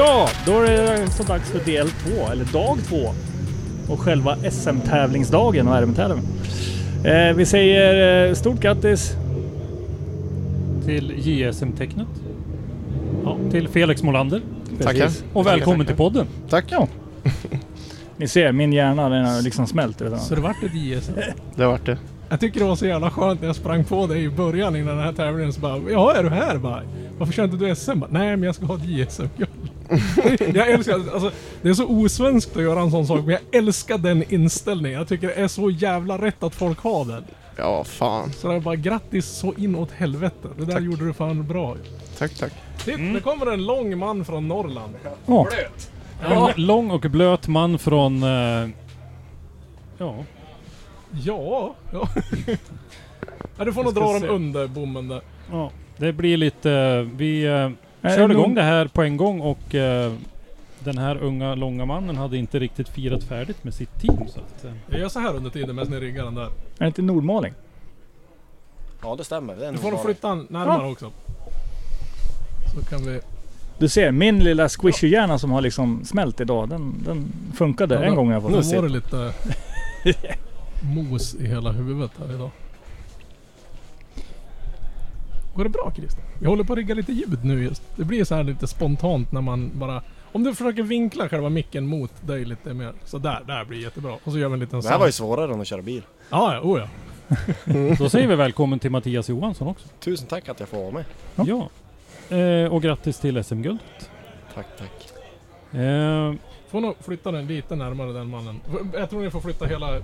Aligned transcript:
Ja, 0.00 0.28
då 0.46 0.60
är 0.60 0.70
det 0.70 1.10
så 1.10 1.22
dags 1.22 1.50
för 1.50 1.64
del 1.64 1.88
två, 1.90 2.32
eller 2.32 2.44
dag 2.44 2.78
två. 2.88 3.10
Och 3.88 4.00
själva 4.00 4.36
SM-tävlingsdagen 4.50 5.68
och 5.68 5.74
RM-tävlingen. 5.82 6.24
Eh, 7.04 7.36
vi 7.36 7.46
säger 7.46 8.28
eh, 8.28 8.34
stort 8.34 8.60
grattis. 8.60 9.16
till 10.84 11.12
JSM-tecknet. 11.16 12.06
Ja, 13.24 13.38
till 13.50 13.68
Felix 13.68 14.02
Molander. 14.02 14.42
Tackar. 14.82 15.10
Och 15.32 15.46
välkommen 15.46 15.86
till 15.86 15.96
podden. 15.96 16.26
Tack. 16.48 16.64
Ja. 16.68 16.88
Ni 18.16 18.28
ser, 18.28 18.52
min 18.52 18.72
hjärna 18.72 19.08
den 19.08 19.24
har 19.24 19.42
liksom 19.42 19.66
smält. 19.66 19.98
du. 19.98 20.16
Så 20.18 20.34
det 20.34 20.40
vart 20.40 20.62
ett 20.62 20.74
JSM. 20.74 21.12
Det 21.54 21.66
vart 21.66 21.86
det. 21.86 21.98
Jag 22.28 22.40
tycker 22.40 22.60
det 22.60 22.66
var 22.66 22.76
så 22.76 22.86
jävla 22.86 23.10
skönt 23.10 23.40
när 23.40 23.46
jag 23.48 23.56
sprang 23.56 23.84
på 23.84 24.06
dig 24.06 24.24
i 24.24 24.30
början 24.30 24.76
innan 24.76 24.96
den 24.96 25.04
här 25.04 25.12
tävlingen 25.12 25.52
så 25.52 25.60
bara 25.60 25.80
Ja, 25.90 26.14
är 26.14 26.22
du 26.22 26.28
här? 26.30 26.58
Bara, 26.58 26.82
Varför 27.18 27.32
kör 27.32 27.44
inte 27.44 27.56
du 27.56 27.74
SM? 27.74 27.98
Bara, 28.00 28.10
Nej, 28.10 28.36
men 28.36 28.42
jag 28.42 28.54
ska 28.54 28.66
ha 28.66 28.76
ett 28.76 28.84
JSM-guld. 28.84 29.50
jag 30.54 30.70
älskar 30.70 30.94
alltså, 30.94 31.30
Det 31.62 31.68
är 31.68 31.74
så 31.74 31.86
osvenskt 31.86 32.56
att 32.56 32.62
göra 32.62 32.80
en 32.80 32.90
sån 32.90 33.06
sak, 33.06 33.20
men 33.24 33.30
jag 33.30 33.40
älskar 33.52 33.98
den 33.98 34.34
inställningen. 34.34 34.98
Jag 34.98 35.08
tycker 35.08 35.26
det 35.26 35.34
är 35.34 35.48
så 35.48 35.70
jävla 35.70 36.18
rätt 36.18 36.42
att 36.42 36.54
folk 36.54 36.78
har 36.78 37.04
den. 37.04 37.24
Ja, 37.56 37.84
fan. 37.84 38.32
Så 38.32 38.48
det 38.48 38.54
är 38.54 38.60
bara 38.60 38.76
grattis 38.76 39.26
så 39.26 39.54
inåt 39.56 39.90
helvete. 39.92 40.48
Det 40.58 40.64
där 40.64 40.72
Tack. 40.72 40.82
gjorde 40.82 41.06
du 41.06 41.12
fan 41.12 41.46
bra. 41.46 41.76
Tack, 42.18 42.34
tack. 42.34 42.52
Titt, 42.84 43.14
det 43.14 43.20
kommer 43.20 43.46
en 43.46 43.66
lång 43.66 43.98
man 43.98 44.24
från 44.24 44.48
Norrland. 44.48 44.94
Åh. 45.26 45.46
Blöt. 45.48 45.90
En 46.56 46.66
lång 46.66 46.90
och 46.90 47.00
blöt 47.00 47.48
man 47.48 47.78
från... 47.78 48.22
eh, 48.22 48.68
ja, 49.98 50.14
Ja, 51.12 51.74
ja. 51.92 52.08
ja 53.56 53.64
du 53.64 53.72
får 53.72 53.84
nog 53.84 53.94
dra 53.94 54.12
den 54.12 54.20
se. 54.20 54.26
under 54.26 54.66
bommen 54.66 55.08
där. 55.08 55.20
ja, 55.50 55.70
det 55.96 56.12
blir 56.12 56.36
lite... 56.36 57.02
Vi 57.16 57.48
uh, 57.48 57.70
Är 58.02 58.16
körde 58.16 58.34
det 58.34 58.38
igång 58.40 58.54
det 58.54 58.62
här 58.62 58.86
på 58.86 59.02
en 59.02 59.16
gång 59.16 59.40
och 59.40 59.74
eh, 59.74 60.12
den 60.78 60.98
här 60.98 61.16
unga 61.22 61.54
långa 61.54 61.84
mannen 61.84 62.16
hade 62.16 62.36
inte 62.36 62.58
riktigt 62.58 62.88
firat 62.88 63.24
färdigt 63.24 63.64
med 63.64 63.74
sitt 63.74 64.00
team. 64.00 64.28
Så 64.28 64.40
att, 64.40 64.64
eh, 64.64 64.70
Jag 64.90 65.00
gör 65.00 65.08
så 65.08 65.20
här 65.20 65.36
under 65.36 65.50
tiden 65.50 65.74
medan 65.76 65.90
ni 65.92 66.00
riggar 66.00 66.24
den 66.24 66.34
där. 66.34 66.44
Är 66.44 66.50
det 66.78 66.86
inte 66.86 67.02
Nordmaling? 67.02 67.52
Ja 69.02 69.16
det 69.16 69.24
stämmer. 69.24 69.56
Det 69.56 69.66
är 69.66 69.72
Du 69.72 69.78
får 69.78 69.90
nog 69.90 70.02
flytta 70.04 70.28
den 70.28 70.46
närmare 70.50 70.90
också. 70.92 71.10
Så 72.74 72.84
kan 72.90 73.04
vi... 73.06 73.20
Du 73.78 73.88
ser, 73.88 74.10
min 74.12 74.38
lilla 74.38 74.68
squishy-hjärna 74.68 75.38
som 75.38 75.50
har 75.50 75.60
liksom 75.60 76.04
smält 76.04 76.40
idag, 76.40 76.68
den, 76.68 76.94
den 77.04 77.32
funkade 77.54 77.94
Ja, 77.94 78.00
en 78.02 78.10
då- 78.10 78.16
gång 78.16 78.30
i 78.30 78.34
alla 78.34 78.42
fall. 78.42 78.50
Nu 78.50 78.76
var 78.76 78.82
det 78.82 78.88
lite 78.88 79.32
mos 80.94 81.34
i 81.34 81.46
hela 81.46 81.72
huvudet 81.72 82.10
här 82.18 82.34
idag. 82.34 82.50
Går 85.60 85.64
det 85.64 85.70
bra 85.70 85.92
Christer? 85.96 86.24
Jag 86.42 86.50
håller 86.50 86.64
på 86.64 86.72
att 86.72 86.76
rigga 86.76 86.94
lite 86.94 87.12
ljud 87.12 87.44
nu 87.44 87.64
just. 87.64 87.82
Det 87.96 88.04
blir 88.04 88.24
så 88.24 88.34
här 88.34 88.44
lite 88.44 88.66
spontant 88.66 89.32
när 89.32 89.40
man 89.40 89.70
bara... 89.74 90.02
Om 90.32 90.44
du 90.44 90.54
försöker 90.54 90.82
vinkla 90.82 91.28
själva 91.28 91.48
micken 91.48 91.86
mot 91.86 92.26
dig 92.26 92.44
lite 92.44 92.74
mer. 92.74 92.92
Så 93.04 93.18
där, 93.18 93.42
där 93.46 93.64
blir 93.64 93.82
jättebra. 93.82 94.12
Och 94.24 94.32
så 94.32 94.38
gör 94.38 94.48
vi 94.48 94.54
en 94.54 94.60
liten 94.60 94.80
Det 94.80 94.88
här 94.88 94.98
var 94.98 95.06
ju 95.06 95.12
svårare 95.12 95.54
än 95.54 95.60
att 95.60 95.66
köra 95.66 95.82
bil. 95.82 96.02
Ja, 96.30 96.54
ja, 96.54 96.60
oh 96.60 96.80
ja. 96.80 96.88
då 97.98 98.08
säger 98.08 98.28
vi 98.28 98.34
välkommen 98.34 98.78
till 98.78 98.90
Mattias 98.90 99.28
Johansson 99.28 99.68
också. 99.68 99.88
Tusen 100.00 100.26
tack 100.26 100.48
att 100.48 100.60
jag 100.60 100.68
får 100.68 100.78
vara 100.78 100.90
med. 100.90 101.04
Ja. 101.34 101.68
Eh, 102.36 102.72
och 102.72 102.82
grattis 102.82 103.18
till 103.18 103.44
SM-guld. 103.44 103.80
Tack, 104.54 104.66
tack. 104.78 105.12
Eh, 105.80 106.34
Får 106.68 106.80
nog 106.80 106.94
flytta 107.00 107.32
den 107.32 107.46
lite 107.46 107.76
närmare 107.76 108.12
den 108.12 108.30
mannen. 108.30 108.60
Jag 108.92 109.10
tror 109.10 109.20
ni 109.20 109.30
får 109.30 109.40
flytta 109.40 109.66
hela 109.66 110.00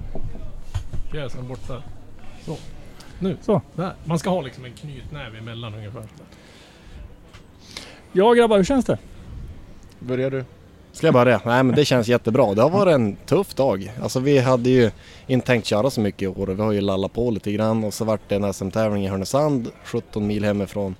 pjäsen 1.11 1.49
bort 1.49 1.69
där. 1.69 1.83
Så. 2.44 2.56
Nu. 3.19 3.37
Så. 3.43 3.62
Där. 3.75 3.94
Man 4.04 4.19
ska 4.19 4.31
ha 4.31 4.41
liksom 4.41 4.65
en 4.65 4.72
knytnäve 4.72 5.38
emellan 5.38 5.75
ungefär. 5.75 6.03
Ja 8.12 8.32
grabbar, 8.32 8.56
hur 8.56 8.65
känns 8.65 8.84
det? 8.84 8.99
Börjar 9.99 10.31
du? 10.31 10.44
Ska 10.93 11.06
jag 11.06 11.15
börja? 11.15 11.41
Nej 11.44 11.62
men 11.62 11.76
det 11.76 11.84
känns 11.84 12.09
jättebra. 12.09 12.55
Det 12.55 12.62
har 12.62 12.71
varit 12.71 12.94
en 12.94 13.16
tuff 13.16 13.55
dag. 13.55 13.93
Alltså 14.03 14.21
vi 14.21 14.38
hade 14.38 14.71
ju 14.71 14.91
inte 15.26 15.47
tänkt 15.47 15.66
köra 15.66 15.91
så 15.91 16.00
mycket 16.00 16.22
i 16.22 16.26
år 16.26 16.50
och 16.50 16.59
vi 16.59 16.62
har 16.62 16.72
ju 16.72 16.81
lallat 16.81 17.12
på 17.12 17.31
lite 17.31 17.53
grann 17.53 17.84
och 17.84 17.94
så 17.94 18.05
vart 18.05 18.21
det 18.28 18.34
en 18.37 18.53
SM-tävling 18.55 19.05
i 19.05 19.09
Härnösand 19.09 19.71
17 19.84 20.26
mil 20.26 20.44
hemifrån. 20.44 20.94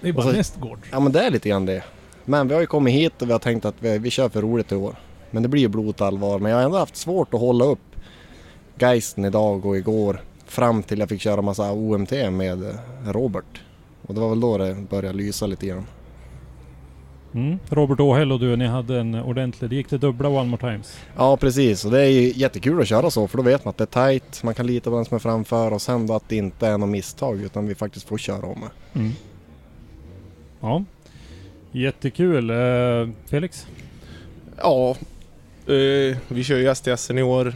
Det 0.00 0.08
är 0.08 0.12
bara 0.12 0.26
så- 0.26 0.32
nästgård. 0.32 0.78
Ja 0.90 1.00
men 1.00 1.12
det 1.12 1.20
är 1.20 1.30
lite 1.30 1.48
grann 1.48 1.66
det. 1.66 1.82
Men 2.24 2.48
vi 2.48 2.54
har 2.54 2.60
ju 2.60 2.66
kommit 2.66 2.94
hit 2.94 3.22
och 3.22 3.28
vi 3.28 3.32
har 3.32 3.38
tänkt 3.38 3.64
att 3.64 3.74
vi, 3.78 3.98
vi 3.98 4.10
kör 4.10 4.28
för 4.28 4.42
roligt 4.42 4.72
i 4.72 4.74
år. 4.74 4.96
Men 5.30 5.42
det 5.42 5.48
blir 5.48 5.62
ju 5.62 5.68
blot 5.68 6.00
allvar. 6.00 6.38
Men 6.38 6.50
jag 6.52 6.58
har 6.58 6.64
ändå 6.64 6.78
haft 6.78 6.96
svårt 6.96 7.34
att 7.34 7.40
hålla 7.40 7.64
upp 7.64 7.78
geisten 8.78 9.24
idag 9.24 9.66
och 9.66 9.76
igår. 9.76 10.20
Fram 10.50 10.82
till 10.82 10.98
jag 10.98 11.08
fick 11.08 11.20
köra 11.20 11.42
massa 11.42 11.72
OMT 11.72 12.10
med 12.10 12.78
Robert. 13.06 13.60
Och 14.06 14.14
det 14.14 14.20
var 14.20 14.28
väl 14.28 14.40
då 14.40 14.58
det 14.58 14.76
började 14.90 15.18
lysa 15.18 15.46
lite 15.46 15.66
grann. 15.66 15.86
mm. 17.34 17.58
Robert 17.68 18.00
Åhäll 18.00 18.32
och 18.32 18.40
du, 18.40 18.56
ni 18.56 18.66
hade 18.66 19.00
en 19.00 19.14
ordentlig... 19.14 19.70
Det 19.70 19.76
gick 19.76 19.88
till 19.88 20.00
dubbla 20.00 20.28
One 20.28 20.50
More 20.50 20.60
Times. 20.60 20.98
Ja 21.16 21.36
precis 21.36 21.84
och 21.84 21.90
det 21.90 22.00
är 22.00 22.08
ju 22.08 22.32
jättekul 22.36 22.80
att 22.80 22.86
köra 22.88 23.10
så 23.10 23.28
för 23.28 23.36
då 23.36 23.42
vet 23.42 23.64
man 23.64 23.70
att 23.70 23.76
det 23.78 23.96
är 23.96 24.08
tight, 24.10 24.42
man 24.42 24.54
kan 24.54 24.66
lita 24.66 24.90
på 24.90 24.96
den 24.96 25.04
som 25.04 25.14
är 25.14 25.18
framför 25.18 25.72
och 25.72 25.82
sen 25.82 26.06
då 26.06 26.14
att 26.14 26.28
det 26.28 26.36
inte 26.36 26.66
är 26.66 26.78
något 26.78 26.88
misstag 26.88 27.40
utan 27.42 27.66
vi 27.66 27.74
faktiskt 27.74 28.08
får 28.08 28.18
köra 28.18 28.46
om 28.46 28.60
det. 28.60 28.98
Mm. 28.98 29.12
Ja. 30.60 30.84
Jättekul. 31.72 32.50
Eh, 32.50 33.08
Felix? 33.26 33.66
Ja. 34.56 34.90
Eh, 35.66 36.16
vi 36.28 36.44
kör 36.44 36.56
ju 36.58 36.74
STSen 36.74 37.18
i 37.18 37.22
år. 37.22 37.54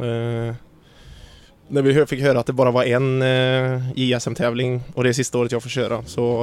Eh, 0.00 0.54
när 1.72 1.82
vi 1.82 2.06
fick 2.06 2.20
höra 2.20 2.40
att 2.40 2.46
det 2.46 2.52
bara 2.52 2.70
var 2.70 2.84
en 2.84 3.22
eh, 3.22 3.92
JSM-tävling 3.94 4.80
och 4.94 5.04
det 5.04 5.08
är 5.08 5.12
sista 5.12 5.38
året 5.38 5.52
jag 5.52 5.62
får 5.62 5.70
köra 5.70 6.02
så 6.06 6.42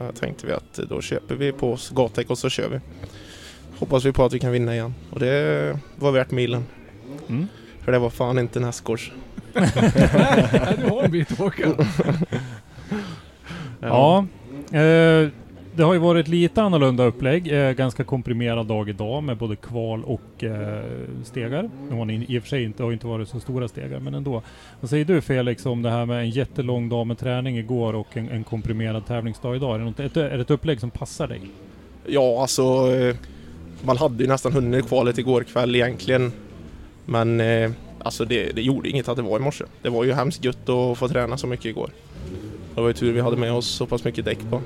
eh, 0.00 0.14
tänkte 0.20 0.46
vi 0.46 0.52
att 0.52 0.74
då 0.88 1.00
köper 1.00 1.34
vi 1.34 1.52
på 1.52 1.72
oss 1.72 1.90
Gatec 1.90 2.26
och 2.26 2.38
så 2.38 2.48
kör 2.48 2.68
vi. 2.68 2.80
Hoppas 3.78 4.04
vi 4.04 4.12
på 4.12 4.24
att 4.24 4.32
vi 4.32 4.38
kan 4.38 4.52
vinna 4.52 4.74
igen 4.74 4.94
och 5.10 5.20
det 5.20 5.78
var 5.96 6.12
värt 6.12 6.30
milen. 6.30 6.64
Mm. 7.28 7.46
För 7.84 7.92
det 7.92 7.98
var 7.98 8.10
fan 8.10 8.38
inte. 8.38 8.60
Nej, 8.60 8.72
du 10.78 10.88
har 10.90 11.02
en 11.02 11.10
bit 11.10 11.32
att 11.32 11.40
åka. 11.40 11.72
Ja. 13.80 14.26
Eh, 14.72 15.28
det 15.76 15.82
har 15.82 15.92
ju 15.92 15.98
varit 15.98 16.28
lite 16.28 16.62
annorlunda 16.62 17.04
upplägg. 17.04 17.52
Eh, 17.52 17.72
ganska 17.72 18.04
komprimerad 18.04 18.66
dag 18.66 18.88
idag 18.88 19.22
med 19.22 19.36
både 19.36 19.56
kval 19.56 20.04
och 20.04 20.44
eh, 20.44 20.84
stegar. 21.24 21.70
Nu 21.90 21.96
har 21.96 22.04
ni 22.04 22.26
i 22.28 22.38
och 22.38 22.42
för 22.42 22.48
sig 22.48 22.64
inte, 22.64 22.82
har 22.82 22.92
inte 22.92 23.06
varit 23.06 23.28
så 23.28 23.40
stora 23.40 23.68
stegar, 23.68 24.00
men 24.00 24.14
ändå. 24.14 24.42
Vad 24.80 24.90
säger 24.90 25.04
du 25.04 25.20
Felix 25.20 25.66
om 25.66 25.82
det 25.82 25.90
här 25.90 26.06
med 26.06 26.20
en 26.20 26.30
jättelång 26.30 26.88
dag 26.88 27.06
med 27.06 27.18
träning 27.18 27.58
igår 27.58 27.94
och 27.94 28.16
en, 28.16 28.28
en 28.28 28.44
komprimerad 28.44 29.06
tävlingsdag 29.06 29.56
idag? 29.56 29.74
Är 29.74 29.78
det, 29.78 29.84
något, 29.84 30.00
ett, 30.00 30.16
är 30.16 30.36
det 30.36 30.40
ett 30.40 30.50
upplägg 30.50 30.80
som 30.80 30.90
passar 30.90 31.28
dig? 31.28 31.40
Ja, 32.06 32.40
alltså 32.42 32.62
eh, 32.92 33.16
man 33.82 33.96
hade 33.96 34.22
ju 34.22 34.28
nästan 34.28 34.52
hunnit 34.52 34.88
kvalet 34.88 35.18
igår 35.18 35.42
kväll 35.42 35.74
egentligen. 35.74 36.32
Men 37.04 37.40
eh, 37.40 37.70
alltså 37.98 38.24
det, 38.24 38.52
det 38.56 38.62
gjorde 38.62 38.88
inget 38.88 39.08
att 39.08 39.16
det 39.16 39.22
var 39.22 39.38
i 39.38 39.42
morse. 39.42 39.64
Det 39.82 39.88
var 39.88 40.04
ju 40.04 40.12
hemskt 40.12 40.44
gött 40.44 40.68
att 40.68 40.98
få 40.98 41.08
träna 41.08 41.36
så 41.36 41.46
mycket 41.46 41.66
igår. 41.66 41.90
Det 42.74 42.80
var 42.80 42.88
ju 42.88 42.94
tur 42.94 43.12
vi 43.12 43.20
hade 43.20 43.36
med 43.36 43.52
oss 43.52 43.66
så 43.66 43.86
pass 43.86 44.04
mycket 44.04 44.24
däck 44.24 44.38
på. 44.50 44.60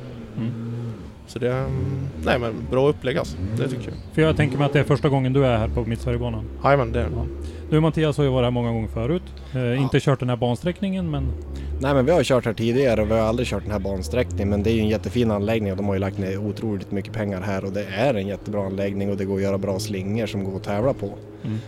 Så 1.30 1.38
det, 1.38 1.52
mm, 1.52 2.08
nej 2.24 2.38
men 2.38 2.54
bra 2.70 2.88
upplägg 2.88 3.18
alltså. 3.18 3.36
Det 3.56 3.68
tycker 3.68 3.84
jag. 3.84 3.94
För 4.14 4.22
jag 4.22 4.36
tänker 4.36 4.58
mig 4.58 4.66
att 4.66 4.72
det 4.72 4.80
är 4.80 4.84
första 4.84 5.08
gången 5.08 5.32
du 5.32 5.44
är 5.46 5.58
här 5.58 5.68
på 5.68 5.84
Mittsverigebanan. 5.84 6.44
Jajamän, 6.64 6.92
det 6.92 7.00
är 7.00 7.04
det. 7.04 7.10
Ja. 7.16 7.26
Du 7.70 7.80
Mattias 7.80 8.16
har 8.16 8.24
ju 8.24 8.30
varit 8.30 8.44
här 8.44 8.50
många 8.50 8.72
gånger 8.72 8.88
förut. 8.88 9.22
Eh, 9.54 9.82
Inte 9.82 10.00
kört 10.00 10.20
den 10.20 10.28
här 10.28 10.36
bansträckningen 10.36 11.10
men 11.10 11.32
Nej 11.80 11.94
men 11.94 12.06
vi 12.06 12.12
har 12.12 12.24
kört 12.24 12.44
här 12.44 12.52
tidigare 12.52 13.02
och 13.02 13.10
vi 13.10 13.12
har 13.12 13.20
aldrig 13.20 13.48
kört 13.48 13.62
den 13.62 13.72
här 13.72 13.78
bansträckningen 13.78 14.48
men 14.48 14.62
det 14.62 14.70
är 14.70 14.74
ju 14.74 14.80
en 14.80 14.88
jättefin 14.88 15.30
anläggning 15.30 15.70
och 15.72 15.76
de 15.76 15.86
har 15.86 15.94
ju 15.94 16.00
lagt 16.00 16.18
ner 16.18 16.38
otroligt 16.38 16.92
mycket 16.92 17.12
pengar 17.12 17.40
här 17.40 17.64
och 17.64 17.72
det 17.72 17.84
är 17.84 18.14
en 18.14 18.26
jättebra 18.26 18.66
anläggning 18.66 19.10
och 19.10 19.16
det 19.16 19.24
går 19.24 19.36
att 19.36 19.42
göra 19.42 19.58
bra 19.58 19.78
slingor 19.78 20.26
som 20.26 20.44
går 20.44 20.56
att 20.56 20.64
tävla 20.64 20.92
på. 20.94 21.06
Mm. 21.44 21.58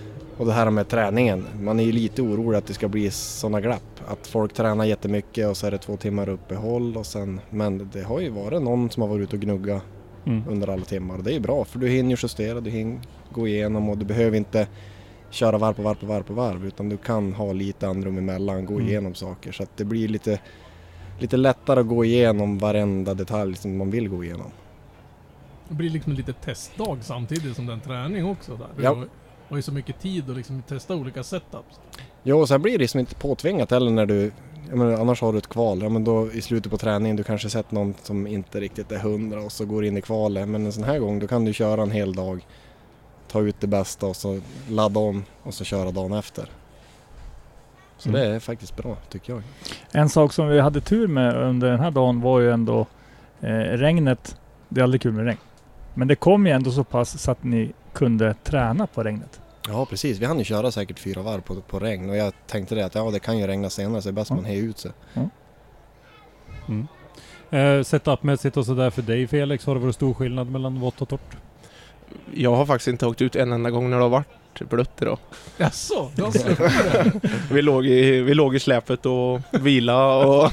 Och 0.43 0.49
det 0.49 0.55
här 0.55 0.71
med 0.71 0.89
träningen, 0.89 1.45
man 1.61 1.81
är 1.81 1.85
ju 1.85 1.93
lite 1.93 2.23
orolig 2.23 2.59
att 2.59 2.67
det 2.67 2.75
ska 2.75 2.89
bli 2.89 3.11
sådana 3.11 3.61
glapp. 3.61 4.01
Att 4.07 4.27
folk 4.27 4.53
tränar 4.53 4.85
jättemycket 4.85 5.49
och 5.49 5.57
så 5.57 5.67
är 5.67 5.71
det 5.71 5.79
två 5.79 5.97
timmar 5.97 6.29
uppehåll 6.29 6.97
och 6.97 7.07
sen, 7.07 7.41
men 7.51 7.91
det 7.93 8.03
har 8.03 8.21
ju 8.21 8.31
varit 8.31 8.63
någon 8.63 8.91
som 8.91 9.03
har 9.03 9.09
varit 9.09 9.23
ute 9.23 9.37
och 9.37 9.43
gnugga 9.43 9.81
mm. 10.27 10.43
under 10.49 10.69
alla 10.69 10.85
timmar 10.85 11.17
och 11.17 11.25
det 11.25 11.31
är 11.31 11.35
ju 11.35 11.41
bra 11.41 11.65
för 11.65 11.79
du 11.79 11.89
hinner 11.89 12.19
justera, 12.23 12.61
du 12.61 12.71
hinner 12.71 13.01
gå 13.33 13.49
igenom 13.49 13.89
och 13.89 13.99
du 13.99 14.05
behöver 14.05 14.37
inte 14.37 14.69
köra 15.31 15.59
varv 15.59 15.75
på 15.75 15.83
varv 15.83 15.95
på 15.95 16.07
varv 16.07 16.23
på 16.23 16.35
varv 16.35 16.67
utan 16.67 16.89
du 16.89 16.97
kan 16.97 17.33
ha 17.33 17.53
lite 17.53 17.89
andrum 17.89 18.19
emellan, 18.19 18.67
gå 18.67 18.75
Mm. 18.75 18.89
igenom 18.89 19.15
saker 19.15 19.53
så 19.53 19.63
att 19.63 19.77
det 19.77 19.85
blir 19.85 20.09
lite, 20.09 20.41
lite 21.19 21.37
lättare 21.37 21.81
att 21.81 21.89
gå 21.89 22.05
igenom 22.05 22.59
varenda 22.59 23.15
detalj 23.15 23.57
som 23.57 23.77
man 23.77 23.91
vill 23.91 24.09
gå 24.09 24.25
igenom. 24.25 24.51
Det 25.69 25.75
blir 25.75 25.91
liksom 25.91 26.13
en 26.13 26.17
liten 26.17 26.35
testdag 26.45 26.99
samtidigt 27.01 27.57
som 27.57 27.67
den 27.67 27.81
träning 27.81 28.27
också 28.27 28.57
där. 28.57 28.85
Ja. 28.85 29.05
Har, 29.53 29.59
ju 29.59 29.63
så 29.63 29.73
mycket 29.73 30.01
tid 30.01 30.31
att 30.31 30.37
liksom 30.37 30.63
testa 30.63 30.95
olika 30.95 31.23
setups. 31.23 31.81
Jo, 32.23 32.41
och 32.41 32.49
sen 32.49 32.63
blir 32.63 32.79
det 32.79 32.89
som 32.89 33.01
inte 33.01 33.15
påtvingat 33.15 33.71
heller 33.71 33.91
när 33.91 34.07
du, 34.07 34.33
menar, 34.71 34.93
annars 34.93 35.21
har 35.21 35.33
du 35.33 35.39
ett 35.39 35.49
kval, 35.49 35.83
ja 35.83 35.89
men 35.89 36.05
då 36.05 36.33
i 36.33 36.43
slutet 36.43 36.73
på 36.73 36.79
träningen 36.79 37.17
du 37.17 37.23
kanske 37.23 37.51
sett 37.51 37.71
någon 37.71 37.95
som 38.03 38.27
inte 38.27 38.61
riktigt 38.61 38.93
är 38.93 38.99
hundra 38.99 39.41
och 39.41 39.53
så 39.53 39.65
går 39.65 39.85
in 39.85 39.97
i 39.97 40.01
kvalet. 40.03 40.49
Men 40.49 40.67
en 40.67 40.73
sån 40.73 40.85
här 40.85 40.99
gång 40.99 41.19
då 41.19 41.27
kan 41.27 41.45
du 41.45 41.53
köra 41.53 41.83
en 41.83 41.91
hel 41.91 42.15
dag, 42.15 42.47
ta 43.29 43.41
ut 43.41 43.61
det 43.61 43.67
bästa 43.67 44.07
och 44.07 44.17
så 44.17 44.41
ladda 44.69 45.01
om 45.01 45.25
och 45.43 45.55
så 45.55 45.65
köra 45.65 45.91
dagen 45.91 46.13
efter. 46.13 46.49
Så 47.99 48.09
Mm. 48.09 48.21
det 48.21 48.27
är 48.27 48.41
faktiskt 48.41 48.77
bra 48.77 48.97
tycker 49.11 49.33
jag. 49.33 49.43
En 49.93 50.09
sak 50.09 50.33
som 50.33 50.49
vi 50.49 50.61
hade 50.61 50.81
tur 50.81 51.07
med 51.07 51.37
under 51.37 51.71
den 51.71 51.81
här 51.81 51.91
dagen 51.91 52.21
var 52.21 52.41
ju 52.41 52.51
ändå 52.53 52.87
eh, 53.41 53.49
regnet. 53.57 54.37
Det 54.69 54.81
är 54.81 54.83
aldrig 54.83 55.03
kul 55.03 55.13
med 55.13 55.25
regn. 55.25 55.39
Men 55.95 56.09
det 56.09 56.15
kom 56.15 56.47
ju 56.47 56.53
ändå 56.53 56.71
så 56.71 56.85
pass 56.85 57.23
så 57.23 57.31
att 57.31 57.45
ni 57.45 57.73
kunde 57.93 58.35
träna 58.45 58.87
på 58.87 59.03
regnet. 59.03 59.41
Ja 59.69 59.87
precis, 59.87 60.19
vi 60.19 60.27
hann 60.27 60.39
ju 60.39 60.45
köra 60.45 60.71
säkert 60.71 60.99
fyra 60.99 61.23
varv 61.23 61.41
på, 61.41 61.55
på 61.61 61.79
regn 61.79 62.11
och 62.11 62.17
jag 62.17 62.33
tänkte 62.47 62.75
det 62.75 62.85
att 62.87 62.95
ja 62.95 63.11
det 63.11 63.19
kan 63.21 63.39
ju 63.39 63.47
regna 63.47 63.71
senare 63.71 64.03
så 64.03 64.09
det 64.09 64.11
är 64.11 64.15
bäst 64.15 64.31
Ja. 64.31 64.37
man 64.37 64.45
hejar 64.45 64.63
ut 64.63 64.79
sig. 64.79 64.91
Eh, 67.51 67.83
Setupmässigt 67.83 68.57
och 68.57 68.67
sådär 68.67 68.91
för 68.91 69.03
dig 69.03 69.27
Felix, 69.27 69.67
har 69.67 69.75
det 69.75 69.81
varit 69.81 69.95
stor 69.95 70.15
skillnad 70.15 70.51
mellan 70.51 70.81
vått 70.81 71.03
och 71.03 71.09
torrt? 71.09 71.37
Jag 72.35 72.55
har 72.57 72.67
faktiskt 72.67 72.89
inte 72.89 73.07
åkt 73.07 73.23
ut 73.23 73.37
en 73.37 73.53
enda 73.53 73.71
gång 73.71 73.91
när 73.91 73.97
det 73.97 74.03
har 74.03 74.11
varit 74.11 74.29
blött 74.71 75.03
idag. 75.03 75.19
Jaså? 75.59 76.11
Du 76.17 76.23
har 76.23 76.33
det? 76.33 77.21
Vi 77.55 77.63
låg 77.63 77.87
i, 77.87 78.21
vi 78.21 78.35
låg 78.35 78.55
i 78.55 78.61
släpet 78.61 79.07
och 79.07 79.41
vila 79.51 80.17
och 80.27 80.51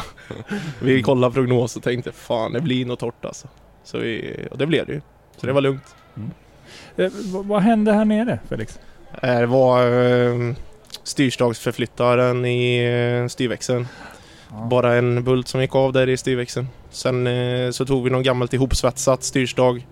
vi 0.82 1.02
kollade 1.02 1.34
prognos 1.34 1.76
och 1.76 1.82
tänkte 1.82 2.12
fan 2.12 2.52
det 2.52 2.60
blir 2.60 2.86
nog 2.86 2.98
torrt 2.98 3.24
alltså. 3.24 3.48
Så 3.84 3.98
vi, 3.98 4.36
och 4.50 4.58
det 4.58 4.66
blev 4.66 4.86
det 4.86 4.92
ju. 4.92 5.00
Så 5.36 5.46
det 5.46 5.52
var 5.52 5.60
lugnt. 5.60 5.94
Eh, 6.16 6.22
vad, 7.32 7.46
vad 7.46 7.62
hände 7.62 7.92
här 7.92 8.04
nere 8.04 8.38
Felix? 8.48 8.78
Eh, 9.22 9.38
Det 9.38 9.46
var 9.46 9.86
eh, 9.86 10.54
styrstagsförflyttaren 11.04 12.44
i 12.44 12.78
eh, 13.22 13.28
styrväxeln. 13.28 13.86
Bara 14.70 14.94
en 14.94 15.24
bult 15.24 15.48
som 15.48 15.60
gick 15.60 15.74
av 15.74 15.92
där 15.92 16.08
i 16.08 16.16
styrväxeln. 16.16 16.68
Sen 16.90 17.26
eh, 17.26 17.70
så 17.70 17.84
tog 17.86 18.04
vi 18.04 18.10
någon 18.10 18.22
gammalt 18.22 18.54
ihopsvetsat 18.54 19.22
styrstag. 19.22 19.86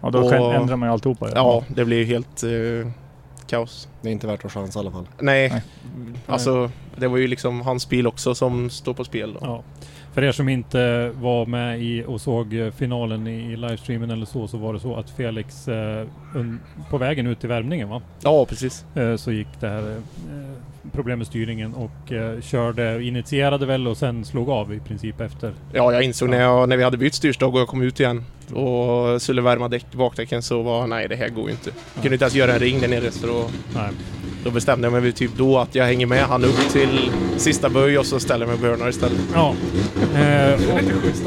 Ja, 0.00 0.10
då 0.10 0.18
och- 0.18 0.54
ändrar 0.54 0.76
man 0.76 0.88
ju 0.88 0.92
alltihopa. 0.92 1.28
Ja, 1.34 1.64
det 1.68 1.84
blev 1.84 1.98
ju 1.98 2.04
helt 2.04 2.42
eh, 2.42 2.90
kaos. 3.46 3.88
Det 4.02 4.08
är 4.08 4.12
inte 4.12 4.26
värt 4.26 4.44
att 4.44 4.52
chansa 4.52 4.78
i 4.78 4.80
alla 4.80 4.90
fall. 4.90 5.08
Nej, 5.20 5.48
Nej. 5.48 5.62
alltså 6.26 6.70
det 6.96 7.08
var 7.08 7.16
ju 7.16 7.26
liksom 7.28 7.60
hans 7.60 7.88
bil 7.88 8.06
också 8.06 8.34
som 8.34 8.70
står 8.70 8.94
på 8.94 9.04
spel. 9.04 9.32
Då. 9.32 9.38
Ja. 9.42 9.62
För 10.16 10.24
er 10.24 10.32
som 10.32 10.48
inte 10.48 11.10
var 11.20 11.46
med 11.46 11.82
i 11.82 12.04
och 12.06 12.20
såg 12.20 12.54
eh, 12.54 12.70
finalen 12.70 13.26
i 13.26 13.52
i 13.52 13.56
livestreamen 13.56 14.10
eller 14.10 14.26
så, 14.26 14.48
så 14.48 14.56
var 14.56 14.72
det 14.72 14.80
så 14.80 14.96
att 14.96 15.10
Felix 15.10 15.68
eh, 15.68 16.06
un, 16.34 16.60
på 16.90 16.98
vägen 16.98 17.26
ut 17.26 17.40
till 17.40 17.48
värmningen 17.48 17.88
va? 17.88 18.02
Ja, 18.20 18.46
precis. 18.46 18.84
Eh, 18.94 19.16
så 19.16 19.32
gick 19.32 19.46
det 19.60 19.68
här 19.68 19.90
eh, 19.90 20.90
problem 20.92 21.18
med 21.18 21.26
styrningen 21.26 21.74
och 21.74 22.12
eh, 22.12 22.40
körde, 22.40 23.02
initierade 23.02 23.66
väl 23.66 23.88
och 23.88 23.96
sen 23.96 24.24
slog 24.24 24.50
av 24.50 24.74
i 24.74 24.80
princip 24.80 25.20
efter. 25.20 25.52
Ja, 25.72 25.92
jag 25.92 26.02
insåg 26.02 26.28
när, 26.28 26.40
jag, 26.40 26.68
när 26.68 26.76
vi 26.76 26.84
hade 26.84 26.96
bytt 26.96 27.14
styrstag 27.14 27.54
och 27.54 27.60
jag 27.60 27.68
kom 27.68 27.82
ut 27.82 28.00
igen 28.00 28.24
och 28.54 29.22
skulle 29.22 29.42
värma 29.42 29.68
däck, 29.68 29.86
bakdäcken 29.92 30.42
så 30.42 30.62
var 30.62 30.86
nej 30.86 31.08
det 31.08 31.16
här 31.16 31.28
går 31.28 31.44
ju 31.44 31.50
inte. 31.50 31.70
Jag 31.94 32.02
kunde 32.02 32.14
inte 32.14 32.24
ens 32.24 32.34
göra 32.34 32.52
en 32.52 32.58
ring 32.58 32.80
där 32.80 32.88
nere 32.88 33.10
så 33.10 33.26
då, 33.26 33.46
Nej. 33.74 33.90
Då 34.46 34.52
bestämde 34.52 34.86
jag 34.86 35.02
mig 35.02 35.12
typ 35.12 35.30
då 35.36 35.58
att 35.58 35.74
jag 35.74 35.84
hänger 35.84 36.06
med 36.06 36.22
han 36.24 36.44
upp 36.44 36.68
till 36.72 37.10
sista 37.36 37.68
böj 37.68 37.98
och 37.98 38.06
så 38.06 38.20
ställer 38.20 38.46
jag 38.46 38.60
mig 38.60 38.70
burnar 38.70 38.88
istället. 38.88 39.18
Ja. 39.34 39.54
Eh, 40.14 40.20
Det 40.20 40.56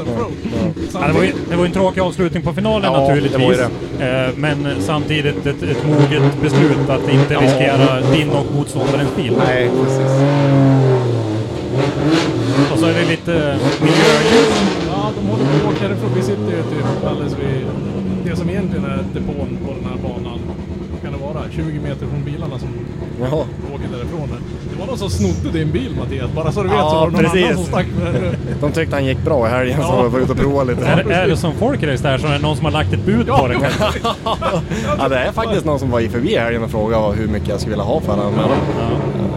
och, 0.02 1.02
ja, 1.02 1.12
var 1.14 1.22
ju, 1.22 1.32
det 1.50 1.56
var 1.56 1.64
ju 1.64 1.66
en 1.66 1.72
tråkig 1.72 2.00
avslutning 2.00 2.42
på 2.42 2.52
finalen 2.52 2.92
Ja, 2.92 3.00
naturligtvis. 3.00 3.32
det 3.32 3.38
var 3.46 3.52
ju 3.52 3.60
Eh, 4.00 4.28
men 4.36 4.68
samtidigt 4.80 5.46
ett, 5.46 5.62
ett 5.62 5.86
moget 5.86 6.22
beslut 6.42 6.88
att 6.88 7.08
inte 7.12 7.34
Ja. 7.34 7.40
riskera 7.40 8.00
din 8.12 8.30
och 8.30 8.46
motståndarens 8.54 9.16
bil. 9.16 9.32
Nej, 9.46 9.70
precis. 9.84 10.12
Och 12.72 12.78
så 12.78 12.86
är 12.86 12.94
det 12.94 13.04
lite 13.04 13.58
miljöljus. 13.80 14.62
Ja, 14.92 15.10
de 15.20 15.28
håller 15.28 15.44
på 15.44 15.68
att 15.68 15.74
åka 15.76 15.88
därifrån. 15.88 16.10
Vi 16.16 16.22
sitter 16.22 16.42
ju 16.50 16.62
typ 16.62 17.06
alldeles 17.06 17.32
vid 17.32 17.66
det 18.24 18.36
som 18.36 18.50
egentligen 18.50 18.84
är 18.84 19.04
depån 19.14 19.58
på 19.66 19.72
den 19.72 19.84
här 19.90 19.98
banan. 20.08 20.38
Vara? 21.34 21.42
20 21.50 21.80
meter 21.80 22.06
från 22.06 22.24
bilarna 22.24 22.58
som 22.58 22.68
Jaha. 23.20 23.44
åker 23.74 23.88
därifrån. 23.96 24.28
Det 24.72 24.78
var 24.80 24.86
någon 24.86 24.98
som 24.98 25.10
snodde 25.10 25.58
din 25.58 25.70
bil 25.70 25.96
Mattias. 25.98 26.30
Bara 26.34 26.52
så 26.52 26.62
du 26.62 26.68
vet 26.68 26.78
Ja, 26.78 26.90
så 26.90 26.96
var 26.96 27.06
det 27.06 27.12
någon 27.12 27.24
precis. 27.24 27.44
annan 27.44 27.56
som 27.56 27.64
stack 27.66 27.86
med 28.04 28.14
den. 28.14 28.34
De 28.60 28.72
tyckte 28.72 28.96
han 28.96 29.04
gick 29.04 29.18
bra 29.24 29.46
i 29.46 29.50
helgen 29.50 29.76
så 29.76 29.82
Ja. 29.82 30.02
jag 30.02 30.10
var 30.10 30.20
ute 30.20 30.32
och 30.32 30.38
provade 30.38 30.70
lite. 30.74 30.86
Är, 30.86 31.10
är 31.10 31.28
det 31.28 31.36
som 31.36 31.52
folkrace 31.54 32.02
där? 32.02 32.18
Så 32.18 32.26
är 32.26 32.32
det 32.32 32.38
någon 32.38 32.56
som 32.56 32.64
har 32.64 32.72
lagt 32.72 32.92
ett 32.92 33.04
bud 33.06 33.26
på 33.26 33.48
det 33.48 33.54
kanske? 33.54 33.84
Ja, 34.98 35.08
det 35.08 35.16
är 35.18 35.32
faktiskt 35.32 35.64
någon 35.64 35.78
som 35.78 35.90
var 35.90 36.00
i 36.00 36.08
förbi 36.08 36.32
i 36.34 36.38
helgen 36.38 36.64
och 36.64 36.70
frågade 36.70 37.12
hur 37.16 37.28
mycket 37.28 37.48
jag 37.48 37.60
skulle 37.60 37.72
vilja 37.76 37.84
ha 37.84 38.00
för 38.00 38.16
den. 38.16 38.32
Men 38.32 38.44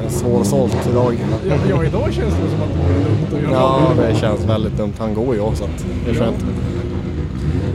Ja. 0.03 0.09
svårsålt 0.09 0.77
idag. 0.91 1.17
Ja, 1.49 1.55
ja, 1.69 1.83
idag 1.83 2.13
känns 2.13 2.33
det 2.33 2.49
som 2.51 2.61
att 2.61 2.69
det 2.73 2.93
vore 2.93 3.03
dumt 3.03 3.27
att 3.35 3.41
göra 3.41 3.51
Ja, 3.53 4.07
det 4.07 4.15
känns 4.19 4.45
väldigt 4.45 4.77
dumt. 4.77 4.93
Han 4.99 5.13
går 5.13 5.35
ju 5.35 5.41
också 5.41 5.63
så 5.63 5.69
det 6.05 6.11
är 6.11 6.15
skönt. 6.15 6.45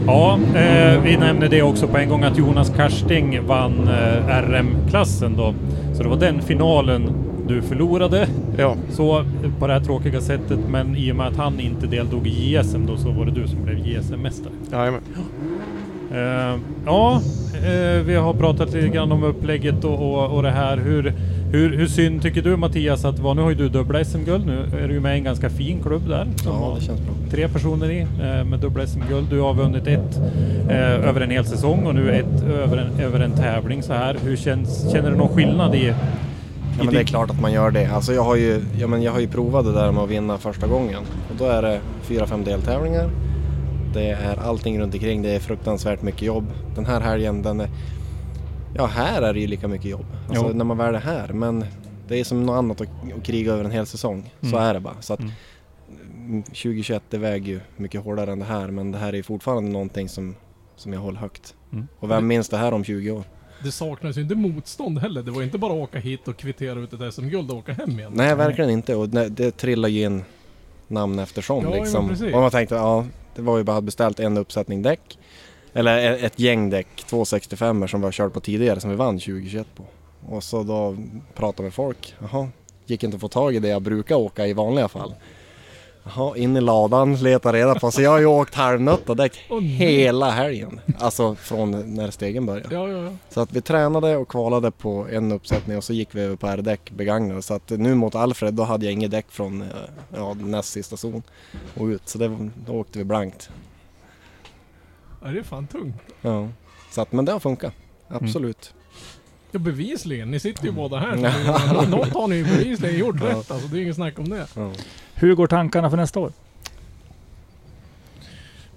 Ja, 0.07 0.39
eh, 0.55 1.01
vi 1.03 1.17
nämnde 1.17 1.47
det 1.47 1.61
också 1.61 1.87
på 1.87 1.97
en 1.97 2.09
gång 2.09 2.23
att 2.23 2.37
Jonas 2.37 2.69
Karsting 2.69 3.39
vann 3.47 3.87
eh, 3.87 4.27
RM-klassen 4.27 5.35
då. 5.37 5.53
Så 5.93 6.03
det 6.03 6.09
var 6.09 6.17
den 6.17 6.41
finalen 6.41 7.09
du 7.47 7.61
förlorade. 7.61 8.27
Ja, 8.57 8.75
Så 8.91 9.23
på 9.59 9.67
det 9.67 9.73
här 9.73 9.79
tråkiga 9.79 10.21
sättet, 10.21 10.59
men 10.69 10.95
i 10.95 11.11
och 11.11 11.15
med 11.15 11.27
att 11.27 11.37
han 11.37 11.59
inte 11.59 11.87
deltog 11.87 12.27
i 12.27 12.55
JSM 12.57 12.85
då 12.85 12.97
så 12.97 13.11
var 13.11 13.25
det 13.25 13.31
du 13.31 13.47
som 13.47 13.63
blev 13.63 13.77
JSM-mästare. 13.77 14.53
jajamän. 14.71 15.01
Eh, 16.11 16.59
ja, 16.85 17.21
eh, 17.53 18.01
vi 18.05 18.15
har 18.15 18.33
pratat 18.33 18.73
lite 18.73 18.87
grann 18.87 19.11
om 19.11 19.23
upplägget 19.23 19.83
och, 19.83 20.13
och, 20.13 20.35
och 20.35 20.43
det 20.43 20.51
här. 20.51 20.77
Hur, 20.77 21.13
hur, 21.51 21.77
hur 21.77 21.87
synd 21.87 22.21
tycker 22.21 22.41
du 22.41 22.57
Mattias 22.57 23.05
att 23.05 23.19
vara? 23.19 23.33
Nu 23.33 23.41
har 23.41 23.49
ju 23.49 23.55
du 23.55 23.69
dubbla 23.69 24.05
SM-guld. 24.05 24.45
Nu 24.45 24.65
är 24.83 24.87
du 24.87 24.93
ju 24.93 24.99
med 24.99 25.15
i 25.15 25.17
en 25.17 25.23
ganska 25.23 25.49
fin 25.49 25.81
klubb 25.83 26.09
där. 26.09 26.27
Ja, 26.45 26.75
det 26.79 26.85
känns 26.85 27.01
bra. 27.01 27.13
tre 27.31 27.47
personer 27.47 27.91
i 27.91 27.99
eh, 28.01 28.45
med 28.45 28.59
dubbla 28.59 28.87
SM-guld. 28.87 29.29
Du 29.29 29.39
har 29.39 29.53
vunnit 29.53 29.87
ett 29.87 30.19
eh, 30.69 31.07
över 31.09 31.21
en 31.21 31.31
hel 31.31 31.45
säsong 31.45 31.85
och 31.85 31.95
nu 31.95 32.11
ett 32.11 32.43
över 32.43 32.77
en, 32.77 32.99
över 32.99 33.19
en 33.19 33.31
tävling 33.31 33.83
så 33.83 33.93
här. 33.93 34.17
Hur 34.23 34.35
känns, 34.35 34.91
känner 34.91 35.11
du 35.11 35.17
någon 35.17 35.35
skillnad 35.35 35.75
i... 35.75 35.93
Ja, 36.77 36.83
men 36.83 36.93
det 36.93 36.99
är 36.99 37.03
klart 37.03 37.29
att 37.29 37.41
man 37.41 37.53
gör 37.53 37.71
det. 37.71 37.85
Alltså 37.85 38.13
jag 38.13 38.23
har 38.23 38.35
ju, 38.35 38.61
ja, 38.77 38.87
men 38.87 39.01
jag 39.01 39.11
har 39.11 39.19
ju 39.19 39.27
provat 39.27 39.65
det 39.65 39.73
där 39.73 39.91
med 39.91 40.03
att 40.03 40.09
vinna 40.09 40.37
första 40.37 40.67
gången. 40.67 40.99
Och 41.29 41.35
då 41.37 41.45
är 41.45 41.61
det 41.61 41.79
fyra, 42.01 42.27
fem 42.27 42.43
deltävlingar. 42.43 43.09
Det 43.93 44.09
är 44.09 44.39
allting 44.39 44.79
runt 44.79 44.93
omkring. 44.93 45.21
Det 45.21 45.35
är 45.35 45.39
fruktansvärt 45.39 46.01
mycket 46.01 46.21
jobb. 46.21 46.45
Den 46.75 46.85
här 46.85 47.01
helgen, 47.01 47.41
den 47.41 47.59
är... 47.59 47.69
Ja, 48.75 48.85
här 48.85 49.21
är 49.21 49.33
det 49.33 49.39
ju 49.39 49.47
lika 49.47 49.67
mycket 49.67 49.91
jobb. 49.91 50.05
Alltså 50.29 50.47
Jo. 50.47 50.53
när 50.53 50.65
man 50.65 50.77
väl 50.77 50.95
är 50.95 50.99
här. 50.99 51.27
Men 51.27 51.65
det 52.07 52.19
är 52.19 52.23
som 52.23 52.45
något 52.45 52.53
annat 52.57 52.81
att, 52.81 52.87
att 53.17 53.23
kriga 53.23 53.53
över 53.53 53.63
en 53.63 53.71
hel 53.71 53.85
säsong. 53.85 54.33
Så 54.41 54.47
Mm. 54.47 54.59
är 54.59 54.73
det 54.73 54.79
bara. 54.79 55.01
Så 55.01 55.13
att 55.13 55.19
Mm. 55.19 55.31
mm, 56.25 56.43
2021 56.43 57.03
det 57.09 57.17
väger 57.17 57.47
ju 57.53 57.59
mycket 57.77 58.03
hårdare 58.03 58.31
än 58.31 58.39
det 58.39 58.45
här. 58.45 58.67
Men 58.67 58.91
det 58.91 58.97
här 58.97 59.15
är 59.15 59.23
fortfarande 59.23 59.71
någonting 59.71 60.09
som, 60.09 60.35
som 60.75 60.93
jag 60.93 60.99
håller 60.99 61.19
högt. 61.19 61.55
Mm. 61.73 61.87
Och 61.99 62.09
vem 62.09 62.27
minns 62.27 62.49
det 62.49 62.57
här 62.57 62.71
om 62.73 62.83
20 62.83 63.11
år? 63.11 63.23
Det 63.63 63.71
saknas 63.71 64.17
ju 64.17 64.21
inte 64.21 64.35
motstånd 64.35 64.99
heller. 64.99 65.23
Det 65.23 65.31
var 65.31 65.43
inte 65.43 65.57
bara 65.57 65.73
att 65.73 65.79
åka 65.79 65.99
hit 65.99 66.27
och 66.27 66.37
kvittera 66.37 66.79
ut 66.79 66.93
ett 66.93 67.13
SM-guld 67.13 67.51
och 67.51 67.57
åka 67.57 67.73
hem 67.73 67.99
igen. 67.99 68.11
Nej, 68.15 68.35
verkligen 68.35 68.69
inte. 68.69 68.95
Och 68.95 69.09
det, 69.09 69.51
trillar 69.51 69.89
ju 69.89 70.01
in 70.03 70.23
namn 70.87 71.19
eftersom 71.19 71.63
Ja, 71.63 71.75
ja, 71.75 71.83
liksom. 71.83 72.09
precis. 72.09 72.33
och 72.33 72.41
man 72.41 72.51
tänkte, 72.51 72.75
ja, 72.75 73.05
det 73.35 73.41
var 73.41 73.57
ju 73.57 73.63
bara 73.63 73.81
beställt 73.81 74.19
en 74.19 74.37
uppsättning 74.37 74.81
däck. 74.81 75.17
Eller 75.73 76.23
ett 76.25 76.39
gäng 76.39 76.69
däck, 76.69 76.87
265 77.05 77.87
som 77.87 78.01
vi 78.01 78.07
har 78.07 78.11
kört 78.11 78.33
på 78.33 78.39
tidigare 78.39 78.79
som 78.79 78.89
vi 78.89 78.95
vann 78.95 79.19
2021 79.19 79.67
på. 79.75 79.83
Och 80.35 80.43
så 80.43 80.63
då 80.63 80.97
pratade 81.35 81.63
med 81.63 81.73
folk. 81.73 82.15
Jaha, 82.19 82.49
gick 82.85 83.03
inte 83.03 83.15
att 83.15 83.21
få 83.21 83.27
tag 83.27 83.55
i 83.55 83.59
det 83.59 83.67
jag 83.67 83.81
brukar 83.81 84.15
åka 84.15 84.47
i 84.47 84.53
vanliga 84.53 84.87
fall. 84.87 85.13
Jaha, 86.03 86.37
in 86.37 86.57
i 86.57 86.61
ladan, 86.61 87.15
leta 87.15 87.53
reda 87.53 87.75
på. 87.79 87.91
Så 87.91 88.01
jag 88.01 88.11
har 88.11 88.19
ju 88.19 88.25
åkt 88.25 88.55
halvnötta 88.55 89.15
däck 89.15 89.45
hela 89.61 90.29
helgen. 90.31 90.81
Alltså 90.99 91.35
från 91.35 91.95
när 91.95 92.11
stegen 92.11 92.45
började. 92.45 92.75
Ja, 92.75 92.89
ja, 92.89 93.03
ja. 93.03 93.11
Så 93.29 93.41
att 93.41 93.53
vi 93.53 93.61
tränade 93.61 94.17
och 94.17 94.27
kvalade 94.27 94.71
på 94.71 95.07
en 95.11 95.31
uppsättning 95.31 95.77
och 95.77 95.83
så 95.83 95.93
gick 95.93 96.15
vi 96.15 96.21
över 96.21 96.35
på 96.35 96.47
R-däck 96.47 96.91
begagnade. 96.91 97.41
Så 97.41 97.53
att 97.53 97.69
nu 97.69 97.95
mot 97.95 98.15
Alfred 98.15 98.53
då 98.53 98.63
hade 98.63 98.85
jag 98.85 98.93
inget 98.93 99.11
däck 99.11 99.25
från 99.29 99.61
eh, 99.61 99.67
ja, 100.15 100.33
näst 100.33 100.69
sista 100.69 100.97
zon 100.97 101.23
och 101.77 101.85
ut. 101.85 102.09
Så 102.09 102.17
det, 102.17 102.49
då 102.67 102.73
åkte 102.73 102.99
vi 102.99 103.05
blankt. 103.05 103.49
Ja. 105.21 105.27
Det 105.27 105.39
är 105.39 105.43
fan 105.43 105.67
tungt. 105.67 105.95
Ja. 106.21 106.47
Så 106.91 107.01
att, 107.01 107.11
men 107.11 107.25
det 107.25 107.31
har 107.31 107.39
funkat. 107.39 107.73
Absolut. 108.07 108.73
Ja, 109.51 109.59
bevisligen. 109.59 110.31
Ni 110.31 110.39
sitter 110.39 110.65
ju 110.65 110.71
båda 110.71 110.97
här. 110.99 111.15
Så 111.15 111.21
det- 111.81 111.89
Något 111.89 112.09
har 112.13 112.27
ni 112.27 112.35
ju 112.35 112.43
bevisligen 112.43 112.97
gjort 112.99 113.15
Ja. 113.21 113.27
rätt. 113.27 113.51
Alltså, 113.51 113.67
det 113.67 113.77
är 113.77 113.81
inget 113.81 113.95
snack 113.95 114.19
om 114.19 114.29
det. 114.29 114.47
Ja. 114.55 114.71
Hur 115.13 115.35
går 115.35 115.47
tankarna 115.47 115.89
för 115.89 115.97
nästa 115.97 116.19
år? 116.19 116.31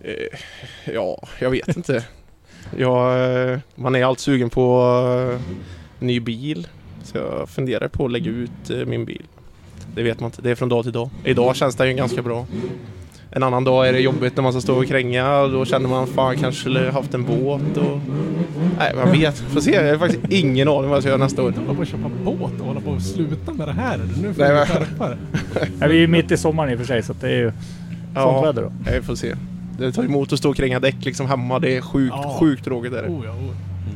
Eh, 0.01 0.39
ja, 0.95 1.23
jag 1.41 1.51
vet 1.51 1.77
inte. 1.77 2.05
Jag, 2.77 3.31
eh, 3.53 3.59
man 3.75 3.95
är 3.95 4.05
allt 4.05 4.21
sugen 4.21 4.51
på, 4.51 5.39
ny 5.99 6.21
bil. 6.21 6.69
Så 7.05 7.17
jag 7.19 7.49
funderar 7.49 7.89
på 7.89 8.05
att 8.05 8.13
lägga 8.13 8.31
ut 8.31 8.71
eh, 8.71 8.77
min 8.87 9.05
bil. 9.05 9.27
Det 9.95 10.03
vet 10.03 10.21
man 10.21 10.29
inte, 10.29 10.43
det 10.43 10.51
är 10.51 10.55
från 10.55 10.69
dag 10.69 10.85
till 10.85 10.93
dag. 10.93 11.11
Idag 11.25 11.57
känns 11.57 11.77
det 11.77 11.89
ju 11.89 11.95
ganska 11.95 12.23
bra. 12.23 12.47
En 13.35 13.43
annan 13.43 13.65
dag 13.65 13.89
är 13.89 13.93
det 13.93 14.01
jobbigt 14.01 14.37
när 14.37 14.43
man 14.43 14.53
ska 14.53 14.61
stå 14.61 14.75
och 14.79 14.87
kränga 14.87 15.37
och 15.39 15.51
då 15.51 15.65
känner 15.65 15.89
man 15.89 16.07
fan 16.07 16.37
kanske 16.37 16.61
skulle 16.61 16.91
haft 16.91 17.15
en 17.15 17.25
båt 17.25 17.77
och... 17.77 18.01
Nej, 18.79 18.93
man 18.97 19.13
vet. 19.13 19.39
Får 19.39 19.61
se, 19.61 19.71
jag 19.71 19.91
har 19.93 19.99
faktiskt 19.99 20.25
ingen 20.33 20.69
aning 20.69 20.83
vad 20.89 20.97
jag 20.97 21.03
ska 21.03 21.09
göra 21.11 21.19
nästa 21.25 21.43
år. 21.43 21.53
Hålla 21.67 21.75
på 21.75 21.83
att 21.83 21.89
köpa 21.89 22.11
båt 22.25 22.61
och 22.61 22.67
hålla 22.67 22.81
på 22.81 22.93
att 22.95 23.03
sluta 23.03 23.53
med 23.53 23.69
det 23.69 23.73
här. 23.73 24.01
Nu 24.23 24.35
får 24.35 24.43
Nej, 24.43 24.67
men-. 24.99 25.17
Ja, 25.81 25.87
vi 25.87 25.95
är 25.97 26.01
ju 26.01 26.07
mitt 26.07 26.31
i 26.31 26.37
sommaren 26.37 26.71
i 26.73 26.75
och 26.75 26.79
för 26.79 26.87
sig 26.87 27.03
så 27.03 27.13
det 27.21 27.27
är 27.27 27.37
ju 27.39 27.51
sånt 27.51 27.57
Ja, 28.15 28.43
väder 28.43 28.63
då. 28.63 28.73
jag 28.93 29.05
får 29.05 29.15
se. 29.15 29.35
Det 29.79 29.93
tar 29.93 30.05
emot 30.05 30.33
att 30.33 30.39
stå 30.39 30.51
och 30.51 30.57
kränga 30.57 30.81
däck 30.81 31.05
liksom 31.05 31.27
hemma. 31.27 31.59
Det 31.59 31.77
är 31.77 31.81
sjukt, 31.81 32.15
Ja. 32.23 32.37
sjukt 32.41 32.65
tråkigt 32.65 32.93
är 32.93 33.03
det. 33.03 33.09
Oh, 33.09 33.23
ja, 33.25 33.31
oh. 33.33 33.55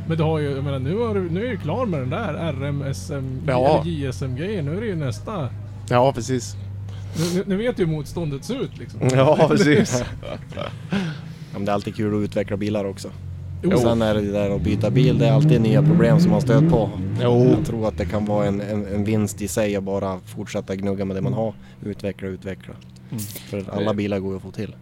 Men 0.09 0.17
du 0.19 0.23
har 0.25 0.39
ju, 0.39 0.51
jag 0.51 0.65
menar, 0.65 0.79
nu, 0.79 0.99
har 0.99 1.15
du, 1.15 1.31
nu 1.31 1.47
är 1.47 1.51
du 1.51 1.57
klar 1.57 1.87
med 1.87 2.01
den 2.01 2.11
där 2.11 2.53
RM, 2.53 2.95
SM, 2.95 3.39
Ja. 3.49 3.83
JSM-grejen. 3.85 4.65
Nu 4.65 4.77
är 4.77 4.81
det 4.81 4.87
ju 4.87 4.97
nästa. 4.97 5.49
Ja, 5.91 6.13
precis. 6.13 6.57
Nu, 7.35 7.45
nu, 7.47 7.57
vet 7.57 7.77
du 7.77 7.85
hur 7.85 7.93
motståndet 7.93 8.45
ser 8.45 8.63
ut 8.63 8.79
liksom. 8.79 9.01
Ja, 9.13 9.47
precis. 9.49 10.05
Ja, 11.53 11.59
men 11.59 11.65
det 11.65 11.73
är 11.73 11.75
alltid 11.75 11.97
kul 11.97 12.15
att 12.15 12.25
utveckla 12.25 12.57
bilar 12.57 12.85
också. 12.85 13.11
Jo. 13.63 13.73
Och 13.73 13.79
sen 13.79 14.03
är 14.03 14.15
det 14.15 14.21
där 14.21 14.51
att 14.51 14.63
byta 14.63 14.91
bil, 14.91 15.19
det 15.19 15.27
är 15.27 15.33
alltid 15.33 15.61
nya 15.61 15.83
problem 15.83 16.21
som 16.21 16.31
man 16.31 16.41
stött 16.41 16.71
på. 16.71 16.91
Jo. 17.23 17.55
Jag 17.57 17.67
tror 17.67 17.89
att 17.89 17.99
det 17.99 18.05
kan 18.07 18.25
vara 18.25 18.47
en, 18.47 18.61
en, 18.61 18.87
en 18.87 19.05
vinst 19.05 19.43
i 19.43 19.49
sig 19.49 19.77
att 19.77 19.85
bara 19.85 20.21
fortsätta 20.21 20.77
gnugga 20.77 21.05
med 21.05 21.17
det 21.17 21.23
man 21.23 21.33
har. 21.33 21.55
Utveckla, 21.85 22.29
utveckla. 22.29 22.75
Mm. 23.11 23.23
För 23.23 23.65
alla 23.73 23.95
bilar 23.95 24.19
går 24.19 24.31
ju 24.31 24.37
att 24.37 24.43
få 24.43 24.51
till. 24.51 24.75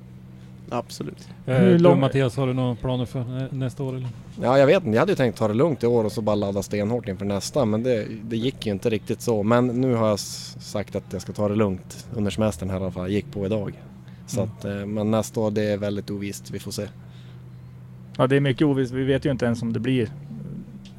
Absolut. 0.78 1.28
Eh, 1.46 1.54
Hur 1.56 1.70
du 1.70 1.78
lång- 1.78 2.00
Mattias, 2.00 2.36
har 2.36 2.46
du 2.46 2.52
några 2.52 2.74
planer 2.74 3.04
för 3.04 3.24
nä- 3.24 3.48
nästa 3.50 3.82
år 3.82 3.96
eller? 3.96 4.08
Ja, 4.42 4.58
jag 4.58 4.66
vet 4.66 4.76
inte. 4.84 4.90
Jag 4.94 5.00
hade 5.00 5.12
ju 5.12 5.16
tänkt 5.16 5.38
ta 5.38 5.48
det 5.48 5.54
lugnt 5.54 5.82
i 5.82 5.86
år 5.86 6.04
och 6.04 6.12
så 6.12 6.22
bara 6.22 6.36
ladda 6.36 6.62
stenhårt 6.62 7.08
inför 7.08 7.24
nästa. 7.24 7.64
Men 7.64 7.82
det, 7.82 8.06
det 8.22 8.36
gick 8.36 8.66
ju 8.66 8.72
inte 8.72 8.90
riktigt 8.90 9.20
så. 9.20 9.42
Men 9.42 9.66
nu 9.66 9.94
har 9.94 10.08
jag 10.08 10.18
sagt 10.18 10.96
att 10.96 11.04
jag 11.12 11.22
ska 11.22 11.32
ta 11.32 11.48
det 11.48 11.54
lugnt 11.56 12.06
under 12.14 12.30
semestern 12.30 12.70
här 12.70 12.78
i 12.78 12.82
alla 12.82 12.90
fall. 12.92 13.02
Jag 13.02 13.10
gick 13.12 13.32
på 13.32 13.46
idag. 13.46 13.72
Så 14.26 14.40
Mm. 14.40 14.50
att, 14.58 14.64
eh, 14.64 14.86
men 14.86 15.10
nästa 15.10 15.40
år 15.40 15.50
det 15.50 15.62
är 15.62 15.76
väldigt 15.76 16.10
ovisst. 16.10 16.50
Vi 16.50 16.58
får 16.58 16.70
se. 16.70 16.86
Ja, 18.18 18.26
det 18.26 18.36
är 18.36 18.40
mycket 18.40 18.66
ovisst. 18.66 18.92
Vi 18.92 19.04
vet 19.04 19.24
ju 19.26 19.30
inte 19.30 19.44
ens 19.44 19.62
om 19.62 19.72
det 19.72 19.80
blir 19.80 20.08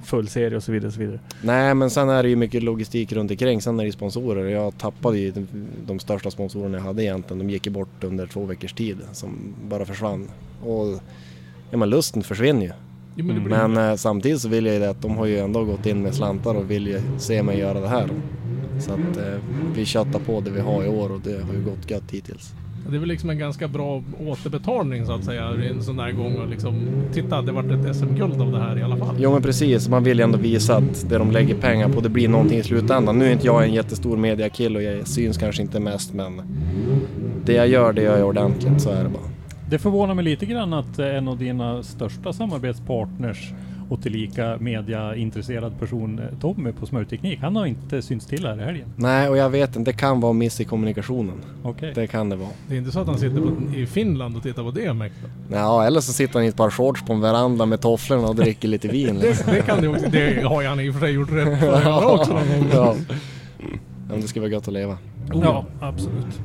full 0.05 0.27
serie 0.27 0.57
och 0.57 0.63
så 0.63 0.71
vidare. 0.71 0.87
Och 0.87 0.93
så 0.93 0.99
vidare. 0.99 1.19
Nej, 1.41 1.73
men 1.73 1.89
sen 1.89 2.09
är 2.09 2.23
det 2.23 2.29
ju 2.29 2.35
mycket 2.35 2.63
logistik 2.63 3.11
runt 3.11 3.31
omkring. 3.31 3.61
Sen 3.61 3.79
är 3.79 3.83
det 3.83 3.87
ju 3.87 3.91
sponsorer. 3.91 4.49
Jag 4.49 4.77
tappade 4.77 5.17
ju 5.17 5.31
de, 5.31 5.47
de 5.87 5.99
största 5.99 6.31
sponsorerna 6.31 6.77
jag 6.77 6.83
hade 6.83 7.03
egentligen. 7.03 7.39
De 7.39 7.49
gick 7.49 7.65
ju 7.65 7.71
bort 7.71 8.03
under 8.03 8.27
två 8.27 8.45
veckors 8.45 8.73
tid 8.73 8.97
som 9.11 9.55
bara 9.69 9.85
försvann. 9.85 10.29
Och 10.63 10.99
ja, 11.71 11.77
men 11.77 11.89
lusten 11.89 12.23
försvinner 12.23 12.61
ju. 12.61 12.71
Jo, 13.15 13.25
men 13.25 13.43
Men 13.43 13.77
eh, 13.77 13.95
samtidigt 13.95 14.41
så 14.41 14.49
vill 14.49 14.65
jag 14.65 14.73
ju 14.73 14.79
det 14.79 14.89
att 14.89 15.01
de 15.01 15.17
har 15.17 15.25
ju 15.25 15.39
ändå 15.39 15.63
gått 15.63 15.85
in 15.85 16.01
med 16.01 16.15
slantar 16.15 16.55
och 16.55 16.71
vill 16.71 16.87
ju 16.87 17.01
se 17.17 17.43
mig 17.43 17.59
göra 17.59 17.79
det 17.79 17.87
här. 17.87 18.09
Så 18.79 18.91
att 18.91 19.17
eh, 19.17 19.39
vi 19.75 19.85
köttar 19.85 20.19
på 20.19 20.41
det 20.41 20.51
vi 20.51 20.59
har 20.59 20.83
i 20.83 20.87
år 20.87 21.11
och 21.11 21.19
det 21.19 21.43
har 21.43 21.53
ju 21.53 21.63
gått 21.63 21.91
gött 21.91 22.11
hittills. 22.11 22.53
Det 22.89 22.95
är 22.95 22.99
väl 22.99 23.09
liksom 23.09 23.29
en 23.29 23.37
ganska 23.37 23.67
bra 23.67 24.03
återbetalning 24.27 25.05
så 25.05 25.11
att 25.11 25.23
säga. 25.23 25.49
En 25.69 25.83
sån 25.83 25.97
där 25.97 26.11
gång 26.11 26.35
och 26.35 26.47
liksom, 26.49 26.87
titta 27.13 27.41
det 27.41 27.51
vart 27.51 27.65
ett 27.65 27.95
SM-guld 27.95 28.41
av 28.41 28.51
det 28.51 28.59
här 28.59 28.79
i 28.79 28.83
alla 28.83 28.97
fall. 28.97 29.15
Jo 29.19 29.31
men 29.31 29.41
precis, 29.41 29.87
man 29.89 30.03
vill 30.03 30.17
ju 30.17 30.23
ändå 30.23 30.37
visa 30.37 30.75
att 30.75 31.09
det 31.09 31.17
de 31.17 31.31
lägger 31.31 31.55
pengar 31.55 31.89
på 31.89 32.01
det 32.01 32.09
blir 32.09 32.27
någonting 32.29 32.57
i 32.57 32.63
slutändan. 32.63 33.19
Nu 33.19 33.25
är 33.25 33.31
inte 33.31 33.45
jag 33.45 33.63
en 33.63 33.73
jättestor 33.73 34.17
mediakille 34.17 34.77
och 34.77 34.83
jag 34.83 35.07
syns 35.07 35.37
kanske 35.37 35.61
inte 35.61 35.79
mest 35.79 36.13
men 36.13 36.41
det 37.45 37.53
jag 37.53 37.67
gör 37.67 37.93
det 37.93 38.01
gör 38.01 38.17
jag 38.17 38.27
ordentligt, 38.27 38.81
så 38.81 38.89
är 38.89 39.03
det 39.03 39.09
bara. 39.09 39.23
Det 39.69 39.79
förvånar 39.79 40.13
mig 40.13 40.25
lite 40.25 40.45
grann 40.45 40.73
att 40.73 40.99
en 40.99 41.27
av 41.27 41.37
dina 41.37 41.83
största 41.83 42.33
samarbetspartners 42.33 43.53
och 43.89 44.01
tillika 44.01 44.57
mediaintresserad 44.59 45.79
person, 45.79 46.19
eh, 46.19 46.39
Tommy 46.39 46.71
på 46.71 46.85
Smörteknik, 46.85 47.39
han 47.41 47.55
har 47.55 47.65
inte 47.65 48.01
synts 48.01 48.25
till 48.25 48.45
här 48.45 48.61
i 48.61 48.63
helgen. 48.63 48.87
Nej, 48.95 49.29
och 49.29 49.37
jag 49.37 49.49
vet 49.49 49.75
inte, 49.75 49.91
det 49.91 49.97
kan 49.97 50.19
vara 50.21 50.33
miss 50.33 50.61
i 50.61 50.65
kommunikationen. 50.65 51.35
Okej. 51.63 51.91
Det 51.95 52.07
kan 52.07 52.29
det 52.29 52.35
vara. 52.35 52.49
Det 52.67 52.73
är 52.73 52.77
inte 52.77 52.91
så 52.91 52.99
att 52.99 53.07
han 53.07 53.17
sitter 53.19 53.41
på, 53.41 53.75
i 53.75 53.85
Finland 53.85 54.37
och 54.37 54.43
tittar 54.43 54.63
på 54.63 54.71
DMX 54.71 55.15
då? 55.23 55.55
Ja, 55.55 55.85
eller 55.85 55.99
så 56.01 56.13
sitter 56.13 56.33
han 56.33 56.43
i 56.43 56.47
ett 56.47 56.55
par 56.57 56.69
shorts 56.69 57.03
på 57.05 57.13
en 57.13 57.21
veranda 57.21 57.65
med 57.65 57.81
tofflorna 57.81 58.27
och 58.27 58.35
dricker 58.35 58.67
lite 58.67 58.87
vin. 58.87 59.19
Liksom. 59.19 59.45
Det, 59.51 59.55
det 59.55 59.61
kan 59.61 59.81
det 59.81 59.87
också. 59.87 60.09
Det 60.09 60.43
har 60.43 60.63
han 60.63 60.79
i 60.79 60.89
och 60.89 60.93
för 60.93 61.01
sig 61.01 61.11
gjort 61.11 61.31
rätt 61.31 61.59
för 61.59 62.13
också 62.19 62.33
någon 62.33 62.47
gång. 62.47 62.69
ja. 62.73 62.95
Men 64.09 64.21
det 64.21 64.27
ska 64.27 64.39
vara 64.39 64.51
gött 64.51 64.67
att 64.67 64.73
leva. 64.73 64.97
Ja, 65.33 65.65
absolut. 65.79 66.39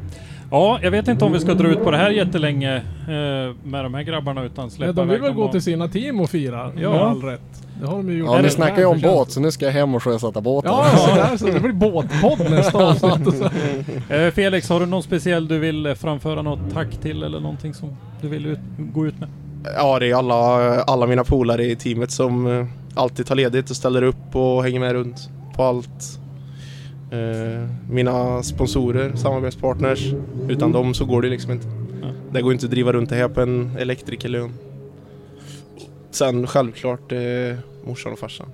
Ja, 0.50 0.78
jag 0.82 0.90
vet 0.90 1.08
inte 1.08 1.24
om 1.24 1.32
vi 1.32 1.40
ska 1.40 1.54
dra 1.54 1.68
ut 1.68 1.84
på 1.84 1.90
det 1.90 1.96
här 1.96 2.10
jättelänge 2.10 2.76
eh, 2.76 3.54
med 3.64 3.84
de 3.84 3.94
här 3.94 4.02
grabbarna 4.02 4.44
utan 4.44 4.70
släppa 4.70 4.86
Ja, 4.86 4.92
de 4.92 5.08
vill 5.08 5.20
väl 5.20 5.32
gå 5.32 5.42
och- 5.44 5.52
till 5.52 5.62
sina 5.62 5.88
team 5.88 6.20
och 6.20 6.30
fira 6.30 6.72
Ja. 6.76 6.90
med 6.90 7.00
all 7.02 7.22
rätt. 7.22 7.40
Det 7.80 7.86
har 7.86 7.96
de 7.96 8.10
ju 8.10 8.18
gjort. 8.18 8.28
Ja, 8.34 8.42
ni 8.42 8.50
snackar 8.50 8.78
ju 8.78 8.84
om 8.84 9.00
båt 9.00 9.30
så 9.30 9.40
nu 9.40 9.50
ska 9.50 9.64
jag 9.64 9.72
hem 9.72 9.94
och 9.94 10.02
sjösätta 10.02 10.40
båten. 10.40 10.70
Ja, 10.72 10.86
så 10.96 11.14
där 11.14 11.36
så. 11.36 11.46
Det 11.46 11.60
blir 11.60 11.72
båtpodd 11.72 12.50
nästa 12.50 12.78
avsnitt. 12.86 13.42
Eh, 14.10 14.30
Felix, 14.30 14.68
har 14.68 14.80
du 14.80 14.86
någon 14.86 15.02
speciell 15.02 15.48
du 15.48 15.58
vill 15.58 15.94
framföra 15.98 16.42
något 16.42 16.60
tack 16.74 16.90
till 17.02 17.22
eller 17.22 17.40
någonting 17.40 17.74
som 17.74 17.96
du 18.22 18.28
vill 18.28 18.46
ut, 18.46 18.58
gå 18.78 19.06
ut 19.06 19.20
med? 19.20 19.28
Ja, 19.76 19.98
det 19.98 20.10
är 20.10 20.14
alla, 20.14 20.34
alla 20.82 21.06
mina 21.06 21.24
polare 21.24 21.64
i 21.64 21.76
teamet 21.76 22.10
som 22.10 22.46
eh, 22.60 22.66
alltid 22.94 23.26
tar 23.26 23.34
ledigt 23.34 23.70
och 23.70 23.76
ställer 23.76 24.02
upp 24.02 24.36
och 24.36 24.62
hänger 24.64 24.80
med 24.80 24.92
runt 24.92 25.28
på 25.56 25.62
allt. 25.64 26.18
Eh, 27.10 27.68
mina 27.90 28.42
sponsorer, 28.42 29.16
samarbetspartners. 29.16 30.12
Utan 30.48 30.72
dem 30.72 30.94
så 30.94 31.04
går 31.04 31.22
det 31.22 31.28
liksom 31.28 31.52
inte. 31.52 31.66
Ja. 32.02 32.08
Det 32.32 32.42
går 32.42 32.52
inte 32.52 32.66
att 32.66 32.70
driva 32.70 32.92
runt 32.92 33.10
det 33.10 33.16
här 33.16 33.28
på 33.28 33.40
en 33.40 33.76
elektrikerlön. 33.78 34.52
Sen 36.10 36.46
självklart 36.46 37.12
eh, 37.12 37.18
morsan 37.84 38.12
och 38.12 38.18
farsan. 38.18 38.46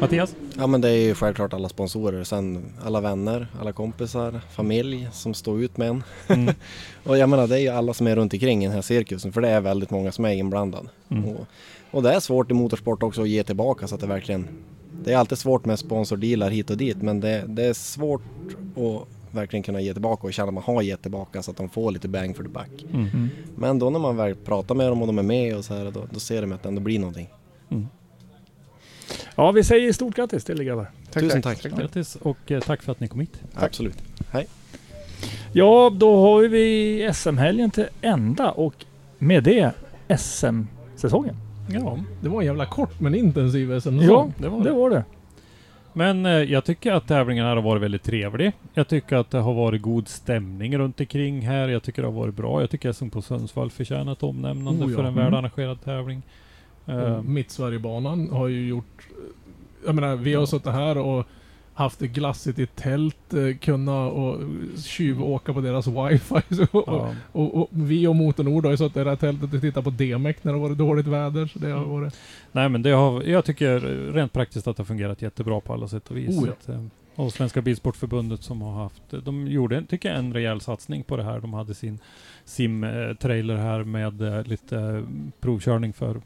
Mattias? 0.00 0.36
Ja 0.58 0.66
men 0.66 0.80
det 0.80 0.88
är 0.88 1.06
ju 1.06 1.14
självklart 1.14 1.52
alla 1.54 1.68
sponsorer, 1.68 2.24
sen 2.24 2.64
alla 2.84 3.00
vänner, 3.00 3.46
alla 3.60 3.72
kompisar, 3.72 4.40
familj 4.50 5.08
som 5.12 5.34
står 5.34 5.62
ut 5.62 5.76
med 5.76 5.88
en. 5.88 6.02
Mm. 6.28 6.54
och 7.04 7.18
jag 7.18 7.28
menar 7.28 7.46
det 7.46 7.54
är 7.54 7.60
ju 7.60 7.68
alla 7.68 7.94
som 7.94 8.06
är 8.06 8.16
runt 8.16 8.32
omkring 8.32 8.62
i 8.64 8.66
den 8.66 8.74
här 8.74 8.82
cirkusen 8.82 9.32
för 9.32 9.40
det 9.40 9.48
är 9.48 9.60
väldigt 9.60 9.90
många 9.90 10.12
som 10.12 10.24
är 10.24 10.32
inblandade. 10.32 10.88
Mm. 11.08 11.24
Och, 11.24 11.46
och 11.90 12.02
det 12.02 12.12
är 12.12 12.20
svårt 12.20 12.50
i 12.50 12.54
motorsport 12.54 13.02
också 13.02 13.22
att 13.22 13.28
ge 13.28 13.42
tillbaka 13.42 13.86
så 13.86 13.94
att 13.94 14.00
det 14.00 14.06
verkligen... 14.06 14.48
Det 15.04 15.12
är 15.12 15.16
alltid 15.16 15.38
svårt 15.38 15.64
med 15.64 15.78
sponsordealar 15.78 16.50
hit 16.50 16.70
och 16.70 16.76
dit 16.76 17.02
men 17.02 17.20
det, 17.20 17.44
det 17.48 17.64
är 17.64 17.72
svårt 17.72 18.22
att 18.76 19.08
verkligen 19.34 19.62
kunna 19.62 19.80
ge 19.80 19.92
tillbaka 19.92 20.26
och 20.26 20.32
känna 20.32 20.48
att 20.48 20.54
man 20.54 20.62
har 20.62 20.82
gett 20.82 21.02
tillbaka 21.02 21.42
så 21.42 21.50
att 21.50 21.56
de 21.56 21.68
får 21.68 21.90
lite 21.90 22.08
bang 22.08 22.36
for 22.36 22.42
the 22.42 22.48
buck. 22.48 22.84
Mm. 22.92 23.28
Men 23.56 23.78
då 23.78 23.90
när 23.90 23.98
man 23.98 24.16
väl 24.16 24.34
pratar 24.34 24.74
med 24.74 24.86
dem 24.86 25.00
och 25.00 25.06
de 25.06 25.18
är 25.18 25.22
med 25.22 25.56
och 25.56 25.64
så 25.64 25.74
här 25.74 25.90
då, 25.90 26.06
då 26.10 26.20
ser 26.20 26.40
de 26.40 26.52
att 26.52 26.62
det 26.62 26.68
ändå 26.68 26.80
blir 26.80 26.98
någonting. 26.98 27.28
Ja, 29.34 29.50
vi 29.50 29.64
säger 29.64 29.92
stort 29.92 30.16
grattis 30.16 30.44
till 30.44 30.60
er 30.60 30.64
grabbar. 30.64 30.90
Tusen 31.12 31.42
tack. 31.42 31.62
Grattis 31.62 32.16
och 32.16 32.50
eh, 32.50 32.60
tack 32.60 32.82
för 32.82 32.92
att 32.92 33.00
ni 33.00 33.08
kom 33.08 33.20
hit. 33.20 33.42
Absolut. 33.54 34.02
Ja, 35.52 35.90
då 35.90 36.20
har 36.20 36.42
vi 36.42 37.10
SM-helgen 37.14 37.70
till 37.70 37.86
ända 38.00 38.50
och 38.50 38.84
med 39.18 39.44
det 39.44 39.72
SM-säsongen. 40.18 41.36
Ja, 41.74 41.98
Det 42.22 42.28
var 42.28 42.40
en 42.40 42.46
jävla 42.46 42.66
kort 42.66 43.00
men 43.00 43.14
intensiv 43.14 43.80
SM-säsong. 43.80 44.00
Ja, 44.02 44.28
det 44.38 44.48
var 44.48 44.58
det 44.58 44.64
det. 44.64 44.72
var 44.74 44.90
det. 44.90 45.04
Men 45.92 46.26
eh, 46.26 46.32
jag 46.32 46.64
tycker 46.64 46.92
att 46.92 47.06
tävlingen 47.08 47.44
här 47.46 47.56
har 47.56 47.62
varit 47.62 47.82
väldigt 47.82 48.02
trevlig. 48.02 48.52
Jag 48.74 48.88
tycker 48.88 49.16
att 49.16 49.30
det 49.30 49.38
har 49.38 49.54
varit 49.54 49.82
god 49.82 50.08
stämning 50.08 50.78
runt 50.78 51.00
omkring 51.00 51.40
här. 51.40 51.68
Jag 51.68 51.82
tycker 51.82 52.02
det 52.02 52.08
har 52.08 52.12
varit 52.12 52.34
bra. 52.34 52.60
Jag 52.60 52.70
tycker 52.70 52.92
SM 52.92 53.08
på 53.10 53.22
Sundsvall 53.22 53.70
förtjänar 53.70 54.12
ett 54.12 54.22
omnämnande 54.22 54.84
Oh 54.84 54.90
ja. 54.90 54.96
för 54.96 55.04
en 55.04 55.12
Mm. 55.12 55.24
välarrangerad 55.24 55.84
tävling. 55.84 56.22
Eh, 56.86 57.22
Mittsverigebanan 57.22 58.30
har 58.32 58.48
ju 58.48 58.68
gjort... 58.68 59.08
Jag 59.86 59.94
menar, 59.94 60.16
vi 60.16 60.34
har 60.34 60.46
suttit 60.46 60.72
här 60.72 60.98
och 60.98 61.26
haft 61.80 61.98
det 61.98 62.08
glassigt 62.08 62.58
i 62.58 62.66
tält, 62.66 63.34
eh, 63.34 63.56
kunna 63.56 64.06
och 64.06 64.40
tjuvåka 64.84 65.52
på 65.52 65.60
deras 65.60 65.86
wifi. 65.86 66.54
Så, 66.54 66.66
och, 66.78 66.84
ja. 66.86 67.14
och, 67.32 67.54
och 67.54 67.68
vi 67.70 68.06
och 68.06 68.16
Motornord 68.16 68.64
har 68.64 68.70
ju 68.70 68.76
suttit 68.76 68.96
i 68.96 69.04
det 69.04 69.10
här 69.10 69.16
tältet 69.16 69.54
och 69.54 69.60
tittat 69.60 69.84
på 69.84 69.90
DMEC 69.90 70.36
när 70.42 70.52
det 70.52 70.58
varit 70.58 70.78
dåligt 70.78 71.06
väder. 71.06 71.46
Så 71.46 71.58
det 71.58 71.70
har 71.70 71.84
varit... 71.84 72.14
Nej 72.52 72.68
men 72.68 72.82
det 72.82 72.90
har, 72.90 73.22
jag 73.22 73.44
tycker 73.44 73.80
rent 74.12 74.32
praktiskt 74.32 74.66
att 74.66 74.76
det 74.76 74.80
har 74.80 74.86
fungerat 74.86 75.22
jättebra 75.22 75.60
på 75.60 75.72
alla 75.72 75.88
sätt 75.88 76.10
och 76.10 76.16
vis. 76.16 76.38
Oh 76.38 76.46
ja. 76.46 76.52
Att, 76.52 76.68
eh, 76.68 76.84
och 77.14 77.32
Svenska 77.32 77.62
Bilsportförbundet 77.62 78.42
som 78.42 78.62
har 78.62 78.72
haft, 78.72 79.02
de 79.24 79.46
gjorde, 79.46 79.84
tycker 79.86 80.08
jag, 80.08 80.18
en 80.18 80.32
rejäl 80.32 80.60
satsning 80.60 81.04
på 81.04 81.16
det 81.16 81.22
här. 81.22 81.40
De 81.40 81.54
hade 81.54 81.74
sin 81.74 81.98
sim-trailer 82.44 83.56
här 83.56 83.84
med 83.84 84.22
eh, 84.22 84.44
lite 84.44 84.78
eh, 84.78 85.02
provkörning 85.40 85.92
för 85.92 86.20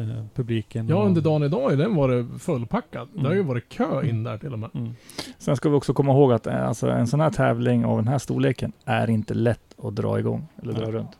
eh, 0.00 0.24
publiken. 0.34 0.88
Ja, 0.88 0.96
under 1.04 1.20
dagen 1.20 1.42
idag 1.42 1.70
har 1.70 1.76
den 1.76 1.94
varit 1.94 2.26
fullpackad. 2.42 3.08
Det 3.14 3.20
har 3.20 3.30
ju 3.32 3.36
Mm. 3.40 3.48
varit 3.48 3.68
kö 3.68 4.06
in 4.06 4.24
där 4.24 4.38
till 4.38 4.52
och 4.52 4.58
med. 4.58 4.70
Mm. 4.74 4.94
Sen 5.38 5.56
ska 5.56 5.68
vi 5.68 5.74
också 5.76 5.94
komma 5.94 6.12
ihåg 6.12 6.32
att 6.32 6.46
eh, 6.46 6.68
alltså, 6.68 6.88
en 6.90 7.06
sån 7.06 7.20
här 7.20 7.30
tävling 7.30 7.84
av 7.84 7.96
den 7.96 8.08
här 8.08 8.18
storleken 8.18 8.72
är 8.84 9.10
inte 9.10 9.34
lätt 9.34 9.74
att 9.82 9.94
dra 9.96 10.18
igång 10.18 10.46
eller 10.62 10.72
dra 10.72 10.82
Nej. 10.82 10.90
runt. 10.92 11.10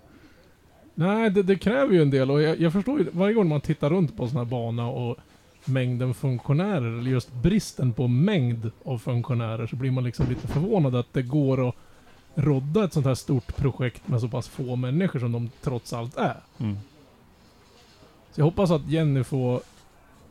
Nej, 0.94 1.30
det, 1.30 1.42
det 1.42 1.56
kräver 1.56 1.94
ju 1.94 2.02
en 2.02 2.10
del 2.10 2.30
och 2.30 2.42
jag, 2.42 2.60
jag 2.60 2.72
förstår 2.72 2.98
ju 2.98 3.06
varje 3.12 3.34
gång 3.34 3.48
man 3.48 3.60
tittar 3.60 3.90
runt 3.90 4.16
på 4.16 4.22
en 4.22 4.28
sån 4.28 4.38
här 4.38 4.44
bana 4.44 4.86
och 4.88 5.16
mängden 5.64 6.14
funktionärer, 6.14 6.98
eller 6.98 7.10
just 7.10 7.32
bristen 7.34 7.92
på 7.92 8.06
mängd 8.08 8.70
av 8.84 8.98
funktionärer, 8.98 9.66
så 9.66 9.76
blir 9.76 9.90
man 9.90 10.04
liksom 10.04 10.26
lite 10.28 10.48
förvånad 10.48 10.94
att 10.96 11.12
det 11.12 11.22
går 11.22 11.68
att 11.68 11.74
rodda 12.34 12.84
ett 12.84 12.92
sånt 12.92 13.06
här 13.06 13.14
stort 13.14 13.56
projekt 13.56 14.08
med 14.08 14.20
så 14.20 14.28
pass 14.28 14.48
få 14.48 14.76
människor 14.76 15.18
som 15.18 15.32
de 15.32 15.50
trots 15.62 15.92
allt 15.92 16.16
är. 16.16 16.36
Mm. 16.58 16.76
Så 18.36 18.40
jag 18.40 18.44
hoppas 18.44 18.70
att 18.70 18.88
Jenny 18.88 19.24
får 19.24 19.60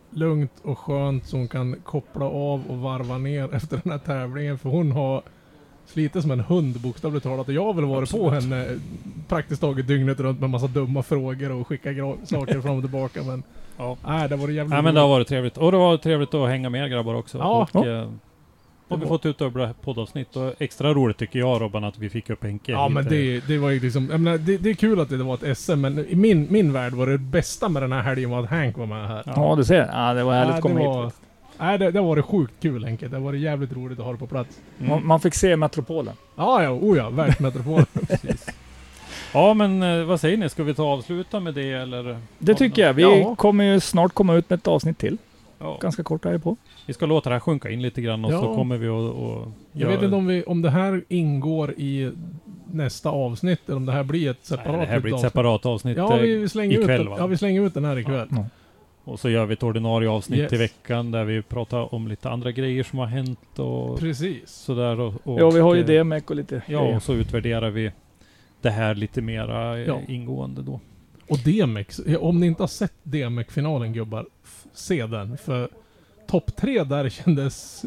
lugnt 0.10 0.52
och 0.64 0.80
skönt 0.80 1.26
så 1.26 1.38
hon 1.38 1.48
kan 1.48 1.76
koppla 1.84 2.26
av 2.26 2.64
och 2.70 2.78
varva 2.78 3.18
ner 3.18 3.50
efter 3.56 3.80
den 3.84 3.92
här 3.92 4.00
tävlingen. 4.00 4.58
För 4.58 4.70
hon 4.70 4.92
har 4.92 5.22
slitit 5.86 6.22
som 6.22 6.32
en 6.32 6.40
hund 6.40 6.80
bokstavligt 6.82 7.24
talat. 7.24 7.48
Och 7.48 7.54
jag 7.54 7.66
har 7.66 7.74
väl 7.74 7.86
varit 7.86 8.12
på 8.12 8.28
Absolut. 8.28 8.44
henne 8.44 8.80
praktiskt 9.28 9.62
taget 9.62 9.88
dygnet 9.88 10.20
runt 10.20 10.40
med 10.40 10.50
massa 10.50 10.68
dumma 10.68 11.04
frågor 11.04 11.52
och 11.52 11.68
skicka 11.68 11.90
saker 12.24 12.62
fram 12.62 12.76
och 12.78 12.84
tillbaka. 12.84 13.24
Men 13.24 13.44
Ja. 13.78 13.98
nej, 14.08 14.30
det 14.30 14.36
var 14.36 14.48
jävligt 14.48 14.70
Nej 14.74 14.82
men 14.82 14.96
det 14.96 15.02
har 15.02 15.08
varit 15.08 15.28
trevligt. 15.28 15.58
Och 15.58 15.72
det 15.72 15.78
var 15.78 15.98
trevligt 15.98 16.34
att 16.34 16.50
hänga 16.50 16.70
med 16.70 16.92
grabbar 16.92 17.14
också. 17.16 17.38
Ja. 17.38 17.68
och, 17.74 17.86
Ja. 17.86 18.08
Har 18.89 18.98
vi 18.98 19.06
fått 19.06 19.25
ut 19.25 19.38
dubbla 19.38 19.74
poddavsnitt. 19.84 20.36
Och 20.36 20.54
extra 20.60 20.94
roligt 20.94 21.18
tycker 21.18 21.39
jag 21.39 21.62
Robban 21.62 21.84
att 21.84 21.98
vi 21.98 22.10
fick 22.10 22.30
upp 22.30 22.44
Henke. 22.44 22.72
Ja 22.72 22.89
men 22.89 23.06
det, 23.06 23.48
det 23.48 23.58
var 23.58 23.70
ju 23.70 23.80
liksom, 23.80 24.08
jag 24.12 24.20
menar, 24.20 24.38
det, 24.38 24.58
det 24.58 24.70
är 24.70 24.74
kul 24.74 25.00
att 25.00 25.10
det 25.10 25.18
var 25.18 25.46
ett 25.51 25.58
SM 25.58 25.74
men 25.82 26.00
i 26.10 26.15
min, 26.15 26.48
min 26.50 26.74
värld 26.74 26.94
var 26.94 27.08
det 27.08 27.18
bästa 27.18 27.70
med 27.70 27.82
den 27.84 27.92
här 27.92 28.01
helgen 28.01 28.30
var 28.30 28.39
att 28.44 28.50
Hank 28.50 28.77
var 28.77 28.86
med 28.86 29.08
här. 29.08 29.24
Ja, 29.25 29.56
du 29.58 29.63
ser. 29.65 29.89
Ja, 29.94 30.13
det 30.13 30.24
var 30.24 30.34
härligt 30.34 30.48
Nej, 30.50 30.56
att 30.56 30.62
komma 30.62 30.75
det 30.75 30.82
hit. 30.82 30.89
var, 30.89 31.12
Nej 31.60 31.77
det, 31.77 31.92
det 31.92 32.01
var 32.01 32.15
det 32.15 32.22
sjukt 32.22 32.54
kul 32.62 32.86
Henke. 32.86 33.08
Det 33.08 33.20
var 33.20 33.32
det 33.32 33.38
jävligt 33.38 33.74
roligt 33.74 34.00
att 34.00 34.06
ha 34.06 34.12
det 34.12 34.18
på 34.20 34.27
plats. 34.27 34.60
Mm. 34.80 34.89
Man, 34.89 35.06
man 35.08 35.20
fick 35.20 35.36
se 35.36 35.56
Metropolen. 35.56 36.13
Ja 36.36 36.63
ja, 36.63 36.70
oh 36.70 36.98
ja, 36.98 37.10
världsmetropolen. 37.10 37.86
Ja 39.34 39.54
men 39.54 39.84
eh, 39.84 40.06
vad 40.06 40.22
säger 40.22 40.38
ni? 40.38 40.50
Ska 40.50 40.63
vi 40.63 40.74
ta 40.74 40.84
avsluta 40.84 41.39
med 41.39 41.54
det 41.54 41.72
eller? 41.72 42.18
Det 42.39 42.56
tycker 42.56 42.82
jag. 42.82 42.94
Vi 42.94 43.01
Ja. 43.01 43.36
kommer 43.36 43.63
ju 43.63 43.80
snart 43.80 44.13
komma 44.13 44.36
ut 44.36 44.50
med 44.50 44.58
ett 44.60 44.68
avsnitt 44.68 44.98
till. 44.98 45.18
Ja. 45.60 45.78
Ganska 45.82 46.04
kort 46.04 46.26
här 46.26 46.38
på. 46.38 46.56
Vi 46.86 46.94
ska 46.94 47.06
låta 47.06 47.30
det 47.30 47.36
här 47.36 47.40
sjunka 47.40 47.70
in 47.70 47.82
lite 47.82 48.02
grann 48.02 48.26
och 48.26 48.32
Ja. 48.34 48.42
så 48.42 48.56
kommer 48.56 48.78
vi 48.78 48.88
att... 48.88 49.48
Jag 49.72 49.88
vet 49.88 50.02
inte 50.02 50.16
om, 50.16 50.28
vi, 50.28 50.44
om 50.44 50.62
det 50.62 50.70
här 50.70 51.04
ingår 51.08 51.72
i 51.72 52.12
nästa 52.72 53.10
avsnitt 53.10 53.60
eller 53.66 53.76
om 53.78 53.86
det 53.86 53.92
här 53.92 54.04
blir 54.04 54.32
ett 54.32 54.46
separat 54.46 54.78
Nej, 54.78 54.86
det 54.86 54.92
här 54.92 55.00
blir 55.00 55.12
ett 55.12 55.16
avsnitt. 55.16 55.32
separat 55.32 55.66
avsnitt 55.66 55.98
Ja, 55.98 56.16
vi, 56.22 56.50
slänger 56.50 56.78
ut 56.78 56.84
ikväll 56.84 57.00
den. 57.02 57.10
va? 57.10 57.16
Ja, 57.20 57.28
vi 57.28 57.38
slänger 57.38 57.62
ut 57.62 57.74
den 57.74 57.86
här 57.86 57.98
ikväll. 58.00 58.28
Ja. 58.32 58.46
Och 59.04 59.20
så 59.20 59.30
gör 59.30 59.46
vi 59.46 59.54
ett 59.54 59.64
ordinarie 59.64 60.10
avsnitt 60.10 60.40
Yes. 60.40 60.54
i 60.54 60.58
veckan 60.58 61.12
där 61.12 61.24
vi 61.24 61.42
pratar 61.42 61.94
om 61.96 62.08
lite 62.08 62.30
andra 62.30 62.52
grejer 62.52 62.84
som 62.84 63.00
har 63.00 63.06
hänt 63.06 63.60
och 63.60 64.00
Precis. 64.00 64.50
sådär. 64.50 65.00
Och, 65.00 65.14
och, 65.24 65.42
Ja, 65.42 65.50
vi 65.50 65.60
har 65.60 65.76
ju 65.76 65.82
eh, 65.82 65.86
DMEC 66.04 66.24
och 66.28 66.36
lite 66.36 66.62
Ja, 66.68 66.80
och 66.80 67.04
så 67.04 67.14
utvärderar 67.14 67.70
vi 67.70 67.92
det 68.62 68.70
här 68.70 68.96
lite 68.96 69.22
mera 69.22 69.80
Ja. 69.80 70.00
ingående 70.08 70.62
då. 70.62 70.80
Och 71.27 71.38
DMX, 71.39 72.01
om 72.20 72.39
ni 72.39 72.48
inte 72.48 72.63
har 72.63 72.67
sett 72.67 72.94
DMX-finalen 73.03 73.94
gubbar, 73.94 74.25
se 74.74 75.05
den. 75.05 75.38
För 75.38 75.70
topp 76.27 76.55
tre 76.55 76.84
där 76.84 77.10
kändes... 77.10 77.86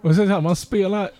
Och 0.00 0.14
så 0.14 0.24
här, 0.24 0.40
man 0.40 0.56
spelar 0.56 1.10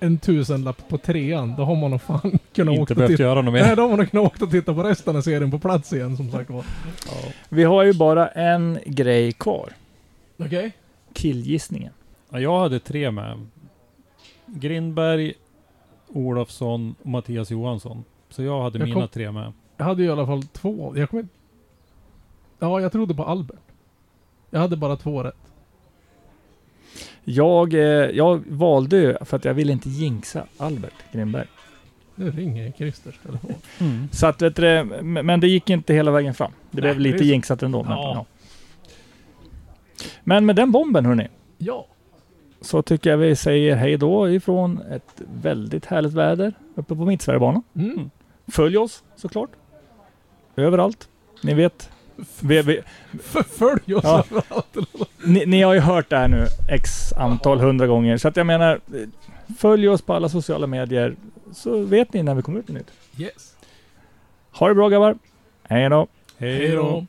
en 0.00 0.18
tusenlapp 0.18 0.88
på 0.88 0.98
trean, 0.98 1.54
då 1.56 1.64
har 1.64 1.76
man 1.76 1.90
nog 1.90 2.02
fan 2.02 2.38
kunnat 2.52 2.72
åka 2.72 2.80
Inte 2.80 2.92
och 2.92 2.96
behövt 2.96 3.10
titta. 3.10 3.22
göra 3.22 3.42
något 3.42 3.54
Nej, 3.54 3.62
mer. 3.68 3.76
då 3.76 3.82
har 3.82 3.88
man 3.88 3.98
nog 3.98 4.10
kunnat 4.10 4.26
åka 4.26 4.44
och 4.44 4.50
titta 4.50 4.74
på 4.74 4.82
resten 4.82 5.16
av 5.16 5.20
serien 5.22 5.50
på 5.50 5.58
plats 5.58 5.92
igen 5.92 6.16
som 6.16 6.30
sagt 6.30 6.50
var. 6.50 6.64
Ja. 7.06 7.12
Vi 7.48 7.64
har 7.64 7.82
ju 7.84 7.92
bara 7.92 8.28
en 8.28 8.78
grej 8.86 9.32
kvar. 9.32 9.72
Okej? 10.38 10.72
Killgissningen. 11.12 11.92
Ja, 12.30 12.40
jag 12.40 12.60
hade 12.60 12.78
tre 12.80 13.10
med. 13.10 13.46
Grindberg, 14.46 15.32
Olofsson 16.08 16.94
och 17.02 17.06
Mattias 17.06 17.50
Johansson. 17.50 18.04
Så 18.30 18.42
jag 18.42 18.62
hade 18.62 18.78
Jag 18.78 18.88
mina 18.88 19.00
kom- 19.00 19.08
tre 19.08 19.32
med. 19.32 19.52
Jag 19.76 19.84
hade 19.84 20.02
ju 20.02 20.08
i 20.08 20.12
alla 20.12 20.26
fall 20.26 20.42
två. 20.42 20.92
Jag 20.96 21.10
kommer 21.10 21.22
inte- 21.22 21.34
Ja, 22.58 22.80
jag 22.80 22.92
trodde 22.92 23.14
på 23.14 23.24
Albert. 23.24 23.56
Jag 24.50 24.60
hade 24.60 24.76
bara 24.76 24.96
två 24.96 25.22
rätt. 25.22 25.36
Jag, 27.24 27.74
eh, 27.74 27.80
jag 28.10 28.42
valde 28.46 28.96
ju 28.96 29.16
för 29.24 29.36
att 29.36 29.44
jag 29.44 29.54
ville 29.54 29.72
inte 29.72 29.88
jinxa 29.88 30.44
Albert 30.58 30.94
Grimberg. 31.12 31.46
Nu 32.14 32.30
ringer 32.30 32.72
Christers 32.72 33.18
telefon. 33.18 33.54
Så 34.12 34.26
att, 34.26 34.42
vet 34.42 34.56
du, 34.56 34.84
men 35.02 35.40
det 35.40 35.48
gick 35.48 35.70
inte 35.70 35.94
hela 35.94 36.10
vägen 36.10 36.34
fram. 36.34 36.52
Det 36.70 36.80
blev 36.80 36.94
Nej, 36.94 37.02
lite 37.02 37.16
det 37.16 37.20
är 37.20 37.24
så. 37.24 37.24
jinxat 37.28 37.62
ändå. 37.62 37.82
Men, 37.82 37.92
Ja. 37.92 38.12
ja. 38.14 38.26
men 40.24 40.46
med 40.46 40.56
den 40.56 40.72
bomben 40.72 41.06
hörni, 41.06 41.28
Ja. 41.58 41.86
så 42.60 42.82
tycker 42.82 43.10
jag 43.10 43.16
vi 43.18 43.36
säger 43.36 43.76
hej 43.76 43.96
då 43.96 44.30
ifrån 44.30 44.80
ett 44.90 45.22
väldigt 45.42 45.86
härligt 45.86 46.12
väder 46.12 46.54
uppe 46.74 46.94
på 46.96 47.04
Mittsverigebanan. 47.04 47.62
Mm. 47.74 48.10
Följ 48.46 48.76
oss 48.78 49.04
såklart. 49.16 49.50
Överallt. 50.56 51.08
Ni 51.42 51.54
vet. 51.54 51.90
Vi, 52.40 52.62
vi, 52.62 52.80
F- 53.14 53.46
Följ 53.58 53.94
oss 53.94 54.04
Ja. 54.04 54.24
överallt. 54.30 54.76
ni, 55.24 55.46
ni 55.46 55.62
har 55.62 55.74
ju 55.74 55.80
hört 55.80 56.10
det 56.10 56.16
här 56.16 56.28
nu 56.28 56.46
x 56.70 57.12
antal 57.12 57.58
hundra 57.60 57.86
gånger. 57.86 58.16
Så 58.16 58.28
att 58.28 58.36
jag 58.36 58.46
menar, 58.46 58.80
följ 59.58 59.88
oss 59.88 60.02
på 60.02 60.14
alla 60.14 60.28
sociala 60.28 60.66
medier 60.66 61.16
så 61.52 61.78
vet 61.82 62.12
ni 62.12 62.22
när 62.22 62.34
vi 62.34 62.42
kommer 62.42 62.58
ut 62.58 62.68
med 62.68 62.74
nytt. 62.76 63.20
Yes. 63.22 63.54
Ha 64.52 64.68
det 64.68 64.74
bra 64.74 64.88
grabbar. 64.88 65.16
Hej 65.68 65.88
då. 65.88 66.06
Hej 66.38 66.68
då. 66.68 67.06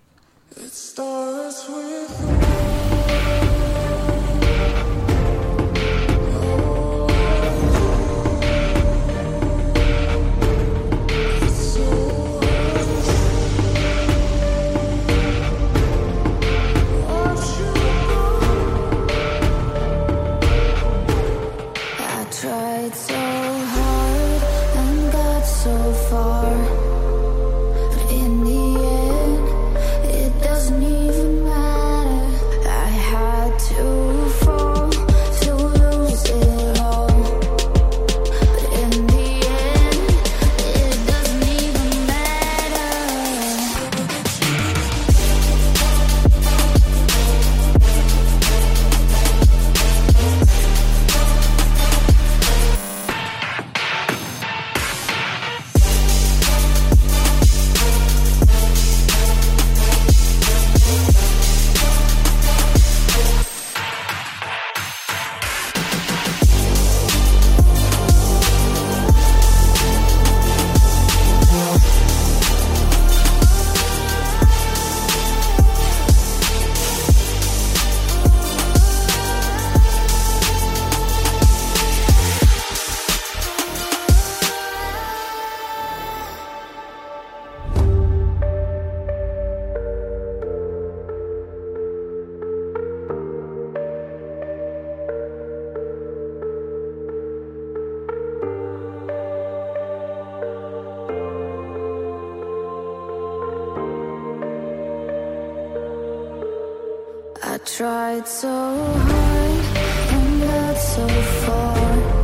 I 107.43 107.57
tried 107.59 108.27
so 108.27 108.47
hard 108.49 109.65
and 110.13 110.41
got 110.41 110.77
so 110.77 111.07
far. 111.07 112.16